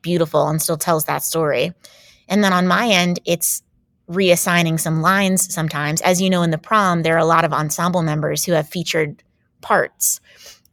beautiful 0.00 0.48
and 0.48 0.60
still 0.62 0.78
tells 0.78 1.04
that 1.04 1.22
story. 1.22 1.74
And 2.28 2.42
then 2.42 2.52
on 2.52 2.66
my 2.66 2.88
end, 2.88 3.20
it's 3.26 3.62
reassigning 4.08 4.80
some 4.80 5.02
lines 5.02 5.52
sometimes. 5.52 6.00
As 6.00 6.20
you 6.20 6.30
know, 6.30 6.42
in 6.42 6.50
the 6.50 6.58
prom, 6.58 7.02
there 7.02 7.14
are 7.14 7.18
a 7.18 7.24
lot 7.24 7.44
of 7.44 7.52
ensemble 7.52 8.02
members 8.02 8.44
who 8.44 8.52
have 8.52 8.68
featured 8.68 9.22
parts. 9.60 10.20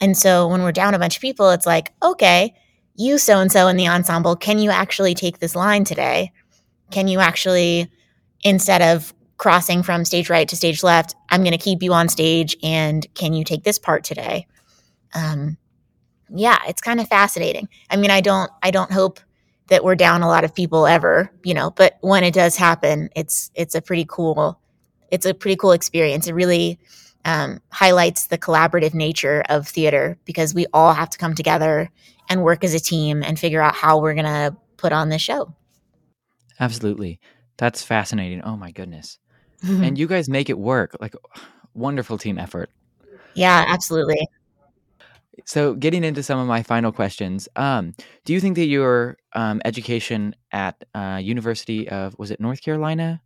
And 0.01 0.17
so 0.17 0.47
when 0.47 0.63
we're 0.63 0.71
down 0.71 0.93
a 0.93 0.99
bunch 0.99 1.17
of 1.17 1.21
people, 1.21 1.49
it's 1.49 1.65
like, 1.65 1.93
okay, 2.03 2.53
you 2.95 3.17
so 3.17 3.39
and 3.39 3.51
so 3.51 3.67
in 3.67 3.77
the 3.77 3.87
ensemble, 3.87 4.35
can 4.35 4.59
you 4.59 4.69
actually 4.69 5.13
take 5.13 5.39
this 5.39 5.55
line 5.55 5.83
today? 5.83 6.31
Can 6.91 7.07
you 7.07 7.19
actually, 7.19 7.89
instead 8.43 8.81
of 8.81 9.13
crossing 9.37 9.83
from 9.83 10.05
stage 10.05 10.29
right 10.29 10.47
to 10.47 10.55
stage 10.55 10.81
left, 10.83 11.15
I'm 11.29 11.41
going 11.41 11.51
to 11.51 11.57
keep 11.57 11.83
you 11.83 11.93
on 11.93 12.07
stage 12.07 12.55
and 12.63 13.05
can 13.15 13.33
you 13.33 13.43
take 13.43 13.63
this 13.63 13.79
part 13.79 14.03
today? 14.05 14.47
Um, 15.13 15.57
yeah, 16.29 16.59
it's 16.67 16.81
kind 16.81 17.01
of 17.01 17.07
fascinating. 17.07 17.67
I 17.89 17.97
mean, 17.97 18.11
I 18.11 18.21
don't, 18.21 18.49
I 18.63 18.71
don't 18.71 18.91
hope 18.91 19.19
that 19.67 19.83
we're 19.83 19.95
down 19.95 20.21
a 20.21 20.27
lot 20.27 20.43
of 20.43 20.53
people 20.53 20.85
ever, 20.85 21.31
you 21.43 21.53
know, 21.53 21.71
but 21.71 21.97
when 22.01 22.23
it 22.23 22.33
does 22.33 22.55
happen, 22.55 23.09
it's, 23.15 23.51
it's 23.55 23.75
a 23.75 23.81
pretty 23.81 24.05
cool, 24.07 24.59
it's 25.09 25.25
a 25.25 25.33
pretty 25.33 25.55
cool 25.55 25.71
experience. 25.71 26.27
It 26.27 26.33
really 26.33 26.79
um, 27.25 27.59
highlights 27.71 28.27
the 28.27 28.37
collaborative 28.37 28.93
nature 28.93 29.43
of 29.49 29.67
theater 29.67 30.17
because 30.25 30.53
we 30.53 30.67
all 30.73 30.93
have 30.93 31.09
to 31.09 31.17
come 31.17 31.33
together 31.33 31.89
and 32.29 32.43
work 32.43 32.63
as 32.63 32.73
a 32.73 32.79
team 32.79 33.23
and 33.23 33.39
figure 33.39 33.61
out 33.61 33.75
how 33.75 33.99
we're 33.99 34.13
going 34.13 34.25
to 34.25 34.55
put 34.77 34.93
on 34.93 35.09
the 35.09 35.17
show. 35.17 35.53
Absolutely. 36.59 37.19
That's 37.57 37.83
fascinating. 37.83 38.41
Oh 38.43 38.55
my 38.55 38.71
goodness. 38.71 39.17
and 39.63 39.97
you 39.97 40.07
guys 40.07 40.29
make 40.29 40.49
it 40.49 40.57
work. 40.57 40.95
Like 40.99 41.15
wonderful 41.73 42.17
team 42.17 42.37
effort. 42.37 42.69
Yeah, 43.33 43.65
absolutely. 43.67 44.27
So, 45.45 45.73
getting 45.73 46.03
into 46.03 46.23
some 46.23 46.39
of 46.39 46.47
my 46.47 46.63
final 46.63 46.91
questions, 46.91 47.49
um, 47.55 47.93
do 48.23 48.33
you 48.33 48.39
think 48.39 48.55
that 48.55 48.67
your 48.67 49.17
um, 49.33 49.61
education 49.65 50.35
at 50.51 50.83
uh, 50.93 51.19
University 51.21 51.89
of 51.89 52.17
was 52.17 52.31
it 52.31 52.39
North 52.39 52.61
Carolina? 52.61 53.21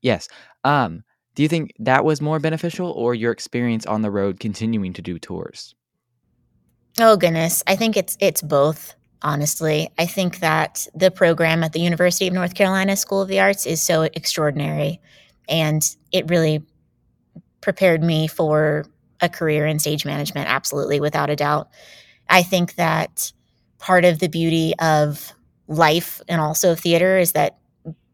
Yes. 0.00 0.28
Um, 0.64 1.04
do 1.34 1.42
you 1.42 1.48
think 1.48 1.72
that 1.78 2.04
was 2.04 2.20
more 2.20 2.38
beneficial, 2.38 2.90
or 2.90 3.14
your 3.14 3.32
experience 3.32 3.86
on 3.86 4.02
the 4.02 4.10
road 4.10 4.40
continuing 4.40 4.92
to 4.94 5.02
do 5.02 5.18
tours? 5.18 5.74
Oh 6.98 7.16
goodness, 7.16 7.62
I 7.66 7.76
think 7.76 7.96
it's 7.96 8.16
it's 8.20 8.42
both. 8.42 8.94
Honestly, 9.24 9.88
I 9.98 10.06
think 10.06 10.40
that 10.40 10.84
the 10.96 11.10
program 11.10 11.62
at 11.62 11.72
the 11.72 11.80
University 11.80 12.26
of 12.26 12.34
North 12.34 12.54
Carolina 12.54 12.96
School 12.96 13.22
of 13.22 13.28
the 13.28 13.38
Arts 13.38 13.66
is 13.66 13.80
so 13.80 14.02
extraordinary, 14.02 15.00
and 15.48 15.82
it 16.10 16.28
really 16.28 16.64
prepared 17.60 18.02
me 18.02 18.26
for 18.26 18.84
a 19.22 19.28
career 19.28 19.66
in 19.66 19.78
stage 19.78 20.04
management. 20.04 20.48
Absolutely, 20.48 21.00
without 21.00 21.30
a 21.30 21.36
doubt. 21.36 21.68
I 22.28 22.42
think 22.42 22.74
that 22.74 23.32
part 23.78 24.04
of 24.04 24.18
the 24.18 24.28
beauty 24.28 24.74
of 24.80 25.32
life 25.68 26.20
and 26.28 26.40
also 26.40 26.74
theater 26.74 27.18
is 27.18 27.32
that 27.32 27.58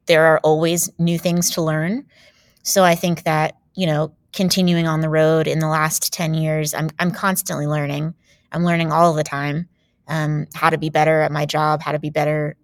there 0.07 0.25
are 0.27 0.39
always 0.41 0.91
new 0.99 1.19
things 1.19 1.51
to 1.51 1.63
learn. 1.63 2.07
So 2.63 2.85
I 2.85 2.95
think 2.95 3.25
that 3.25 3.57
you 3.75 3.87
know 3.87 4.13
continuing 4.33 4.87
on 4.87 5.01
the 5.01 5.09
road 5.09 5.47
in 5.47 5.59
the 5.59 5.69
last 5.69 6.13
10 6.13 6.35
years 6.35 6.75
i'm, 6.75 6.91
I'm 6.99 7.11
constantly 7.11 7.67
learning 7.67 8.15
I'm 8.53 8.65
learning 8.65 8.93
all 8.93 9.15
the 9.15 9.25
time 9.25 9.69
um, 10.09 10.47
how 10.55 10.71
to 10.71 10.79
be 10.79 10.91
better 10.91 11.21
at 11.21 11.31
my 11.31 11.47
job, 11.47 11.83
how 11.83 11.93
to 11.93 11.99
be 11.99 12.11
better 12.11 12.57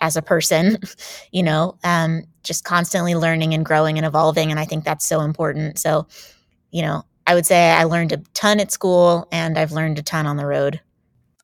as 0.00 0.16
a 0.16 0.22
person, 0.22 0.78
you 1.32 1.42
know, 1.42 1.78
um, 1.84 2.24
just 2.42 2.64
constantly 2.64 3.14
learning 3.14 3.54
and 3.54 3.64
growing 3.64 3.98
and 3.98 4.06
evolving. 4.06 4.50
And 4.50 4.60
I 4.60 4.64
think 4.64 4.84
that's 4.84 5.06
so 5.06 5.20
important. 5.20 5.78
So, 5.78 6.06
you 6.70 6.82
know, 6.82 7.04
I 7.26 7.34
would 7.34 7.46
say 7.46 7.70
I 7.70 7.84
learned 7.84 8.12
a 8.12 8.18
ton 8.34 8.60
at 8.60 8.70
school 8.70 9.28
and 9.32 9.58
I've 9.58 9.72
learned 9.72 9.98
a 9.98 10.02
ton 10.02 10.26
on 10.26 10.36
the 10.36 10.46
road. 10.46 10.80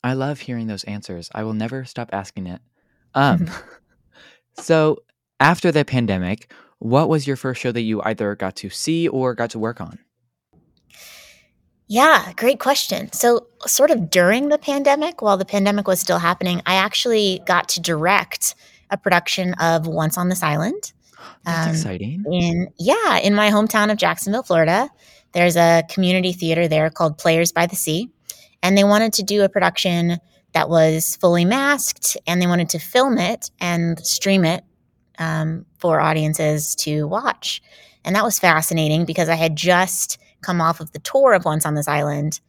I 0.04 0.14
love 0.14 0.40
hearing 0.40 0.66
those 0.66 0.84
answers. 0.84 1.30
I 1.34 1.44
will 1.44 1.54
never 1.54 1.84
stop 1.84 2.10
asking 2.12 2.46
it. 2.46 2.60
Um, 3.14 3.50
so 4.58 4.98
after 5.40 5.72
the 5.72 5.84
pandemic, 5.84 6.52
what 6.78 7.08
was 7.08 7.26
your 7.26 7.36
first 7.36 7.60
show 7.60 7.72
that 7.72 7.82
you 7.82 8.02
either 8.02 8.34
got 8.34 8.56
to 8.56 8.70
see 8.70 9.08
or 9.08 9.34
got 9.34 9.50
to 9.50 9.58
work 9.58 9.80
on? 9.80 9.98
Yeah, 11.88 12.32
great 12.36 12.58
question. 12.58 13.12
So, 13.12 13.48
sort 13.66 13.90
of 13.90 14.08
during 14.08 14.48
the 14.48 14.56
pandemic, 14.56 15.20
while 15.20 15.36
the 15.36 15.44
pandemic 15.44 15.86
was 15.86 16.00
still 16.00 16.18
happening, 16.18 16.62
I 16.64 16.76
actually 16.76 17.42
got 17.44 17.68
to 17.70 17.80
direct 17.80 18.54
a 18.88 18.96
production 18.96 19.52
of 19.54 19.86
Once 19.86 20.16
on 20.16 20.28
This 20.28 20.42
Island. 20.42 20.92
That's 21.44 21.66
um, 21.66 21.74
exciting. 21.74 22.24
In 22.32 22.68
yeah, 22.78 23.18
in 23.18 23.34
my 23.34 23.50
hometown 23.50 23.90
of 23.92 23.98
Jacksonville, 23.98 24.42
Florida, 24.42 24.88
there's 25.32 25.56
a 25.56 25.84
community 25.88 26.32
theater 26.32 26.68
there 26.68 26.90
called 26.90 27.18
Players 27.18 27.52
by 27.52 27.66
the 27.66 27.76
Sea, 27.76 28.10
and 28.62 28.76
they 28.76 28.84
wanted 28.84 29.12
to 29.14 29.22
do 29.22 29.42
a 29.42 29.48
production 29.48 30.18
that 30.52 30.68
was 30.68 31.16
fully 31.16 31.44
masked, 31.44 32.16
and 32.26 32.40
they 32.40 32.46
wanted 32.46 32.68
to 32.70 32.78
film 32.78 33.18
it 33.18 33.50
and 33.60 33.98
stream 34.04 34.44
it 34.44 34.64
um, 35.18 35.64
for 35.78 36.00
audiences 36.00 36.74
to 36.76 37.06
watch. 37.06 37.62
And 38.04 38.14
that 38.16 38.24
was 38.24 38.38
fascinating 38.38 39.04
because 39.04 39.28
I 39.28 39.36
had 39.36 39.56
just 39.56 40.18
come 40.42 40.60
off 40.60 40.80
of 40.80 40.92
the 40.92 40.98
tour 40.98 41.32
of 41.32 41.44
Once 41.44 41.64
on 41.64 41.74
This 41.74 41.88
Island, 41.88 42.40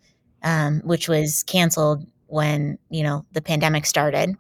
um, 0.42 0.82
which 0.84 1.08
was 1.08 1.44
canceled 1.44 2.06
when 2.28 2.78
you 2.90 3.04
know 3.04 3.26
the 3.34 3.42
pandemic 3.42 3.86
started. 3.86 4.36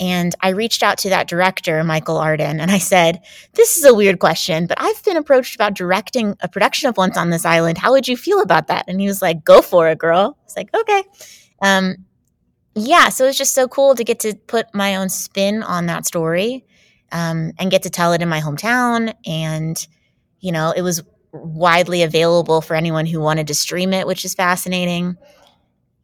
And 0.00 0.34
I 0.40 0.50
reached 0.50 0.82
out 0.82 0.98
to 0.98 1.08
that 1.10 1.28
director, 1.28 1.82
Michael 1.82 2.18
Arden, 2.18 2.60
and 2.60 2.70
I 2.70 2.78
said, 2.78 3.20
This 3.54 3.76
is 3.76 3.84
a 3.84 3.94
weird 3.94 4.18
question, 4.18 4.66
but 4.66 4.80
I've 4.80 5.02
been 5.04 5.16
approached 5.16 5.54
about 5.54 5.74
directing 5.74 6.36
a 6.40 6.48
production 6.48 6.88
of 6.88 6.96
Once 6.96 7.16
on 7.16 7.30
This 7.30 7.44
Island. 7.44 7.78
How 7.78 7.92
would 7.92 8.06
you 8.08 8.16
feel 8.16 8.40
about 8.40 8.68
that? 8.68 8.84
And 8.88 9.00
he 9.00 9.06
was 9.06 9.22
like, 9.22 9.44
Go 9.44 9.62
for 9.62 9.88
it, 9.88 9.98
girl. 9.98 10.38
It's 10.44 10.56
like, 10.56 10.68
Okay. 10.74 11.04
Um, 11.60 11.96
yeah, 12.74 13.08
so 13.08 13.24
it 13.24 13.28
was 13.28 13.38
just 13.38 13.54
so 13.54 13.66
cool 13.66 13.94
to 13.96 14.04
get 14.04 14.20
to 14.20 14.34
put 14.46 14.72
my 14.72 14.96
own 14.96 15.08
spin 15.08 15.62
on 15.64 15.86
that 15.86 16.06
story 16.06 16.64
um, 17.10 17.52
and 17.58 17.70
get 17.70 17.82
to 17.82 17.90
tell 17.90 18.12
it 18.12 18.22
in 18.22 18.28
my 18.28 18.40
hometown. 18.40 19.12
And, 19.26 19.84
you 20.40 20.52
know, 20.52 20.72
it 20.76 20.82
was 20.82 21.02
widely 21.32 22.02
available 22.02 22.60
for 22.60 22.74
anyone 22.74 23.06
who 23.06 23.20
wanted 23.20 23.48
to 23.48 23.54
stream 23.54 23.92
it, 23.92 24.06
which 24.06 24.24
is 24.24 24.34
fascinating. 24.34 25.16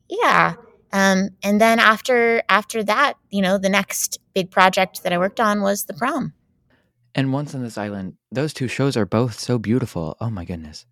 Yeah. 0.09 0.55
Um, 0.95 1.31
and 1.43 1.61
then 1.61 1.81
after 1.81 2.41
after 2.49 2.85
that, 2.85 3.15
you 3.29 3.43
know, 3.43 3.59
the 3.59 3.69
next 3.69 4.21
big 4.33 4.53
project 4.53 5.03
that 5.03 5.13
I 5.13 5.19
worked 5.19 5.41
on 5.41 5.61
was 5.61 5.85
the 5.85 5.93
prom. 5.93 6.33
And 7.17 7.33
once 7.33 7.53
on 7.53 7.65
this 7.65 7.77
island, 7.77 8.15
those 8.31 8.55
two 8.55 8.69
shows 8.69 8.97
are 8.97 9.05
both 9.05 9.37
so 9.37 9.59
beautiful. 9.59 10.17
Oh 10.21 10.31
my 10.31 10.45
goodness. 10.45 10.87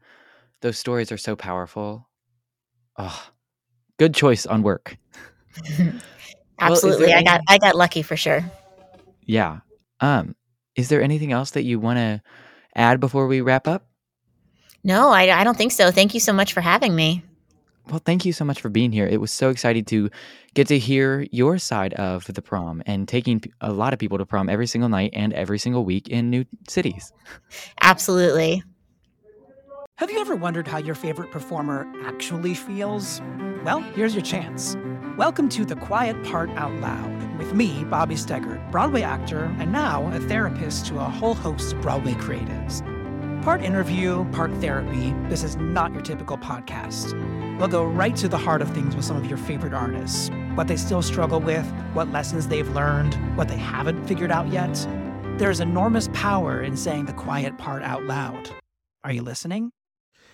Those 0.60 0.76
stories 0.76 1.12
are 1.12 1.16
so 1.16 1.36
powerful. 1.36 2.08
Oh, 2.98 3.28
good 3.96 4.12
choice 4.12 4.44
on 4.44 4.64
work. 4.64 4.98
Absolutely. 6.58 7.06
Well, 7.06 7.18
I 7.18 7.22
got 7.22 7.40
I 7.48 7.58
got 7.58 7.76
lucky 7.76 8.02
for 8.02 8.16
sure. 8.16 8.44
Yeah. 9.24 9.60
Um, 10.00 10.34
is 10.74 10.88
there 10.88 11.00
anything 11.00 11.30
else 11.30 11.52
that 11.52 11.62
you 11.62 11.78
want 11.78 11.98
to 11.98 12.22
add 12.74 12.98
before 12.98 13.28
we 13.28 13.40
wrap 13.40 13.68
up? 13.68 13.86
No, 14.82 15.10
I, 15.10 15.40
I 15.40 15.44
don't 15.44 15.56
think 15.56 15.70
so. 15.70 15.92
Thank 15.92 16.12
you 16.12 16.18
so 16.18 16.32
much 16.32 16.52
for 16.52 16.60
having 16.60 16.92
me. 16.92 17.22
Well, 17.90 18.00
thank 18.04 18.24
you 18.24 18.32
so 18.32 18.44
much 18.44 18.60
for 18.60 18.68
being 18.68 18.92
here. 18.92 19.06
It 19.06 19.20
was 19.20 19.30
so 19.30 19.50
exciting 19.50 19.84
to 19.86 20.08
get 20.54 20.68
to 20.68 20.78
hear 20.78 21.26
your 21.32 21.58
side 21.58 21.94
of 21.94 22.26
the 22.32 22.40
prom 22.40 22.82
and 22.86 23.08
taking 23.08 23.42
a 23.60 23.72
lot 23.72 23.92
of 23.92 23.98
people 23.98 24.18
to 24.18 24.26
prom 24.26 24.48
every 24.48 24.66
single 24.66 24.88
night 24.88 25.10
and 25.14 25.32
every 25.32 25.58
single 25.58 25.84
week 25.84 26.08
in 26.08 26.30
new 26.30 26.44
cities. 26.68 27.12
Absolutely. 27.80 28.62
Have 29.96 30.10
you 30.10 30.20
ever 30.20 30.34
wondered 30.36 30.66
how 30.66 30.78
your 30.78 30.94
favorite 30.94 31.30
performer 31.32 31.92
actually 32.04 32.54
feels? 32.54 33.20
Well, 33.64 33.80
here's 33.94 34.14
your 34.14 34.24
chance. 34.24 34.76
Welcome 35.16 35.48
to 35.50 35.64
The 35.64 35.76
Quiet 35.76 36.22
Part 36.24 36.50
Out 36.50 36.72
Loud 36.80 37.38
with 37.38 37.52
me, 37.52 37.84
Bobby 37.84 38.14
Steggert, 38.14 38.70
Broadway 38.70 39.02
actor 39.02 39.54
and 39.58 39.70
now 39.72 40.10
a 40.12 40.20
therapist 40.20 40.86
to 40.86 40.98
a 40.98 41.04
whole 41.04 41.34
host 41.34 41.74
of 41.74 41.82
Broadway 41.82 42.14
creatives. 42.14 42.82
Part 43.42 43.62
interview, 43.62 44.24
part 44.30 44.52
therapy, 44.54 45.12
this 45.28 45.42
is 45.42 45.56
not 45.56 45.92
your 45.92 46.02
typical 46.02 46.38
podcast. 46.38 47.12
We'll 47.62 47.70
go 47.70 47.84
right 47.84 48.16
to 48.16 48.26
the 48.26 48.38
heart 48.38 48.60
of 48.60 48.74
things 48.74 48.96
with 48.96 49.04
some 49.04 49.16
of 49.16 49.26
your 49.26 49.38
favorite 49.38 49.72
artists 49.72 50.32
what 50.56 50.66
they 50.66 50.76
still 50.76 51.00
struggle 51.00 51.38
with, 51.38 51.64
what 51.92 52.10
lessons 52.10 52.48
they've 52.48 52.68
learned, 52.70 53.14
what 53.36 53.46
they 53.46 53.56
haven't 53.56 54.04
figured 54.08 54.32
out 54.32 54.48
yet. 54.48 54.74
There's 55.38 55.60
enormous 55.60 56.08
power 56.12 56.60
in 56.60 56.76
saying 56.76 57.06
the 57.06 57.12
quiet 57.12 57.56
part 57.58 57.84
out 57.84 58.02
loud. 58.02 58.50
Are 59.04 59.12
you 59.12 59.22
listening? 59.22 59.70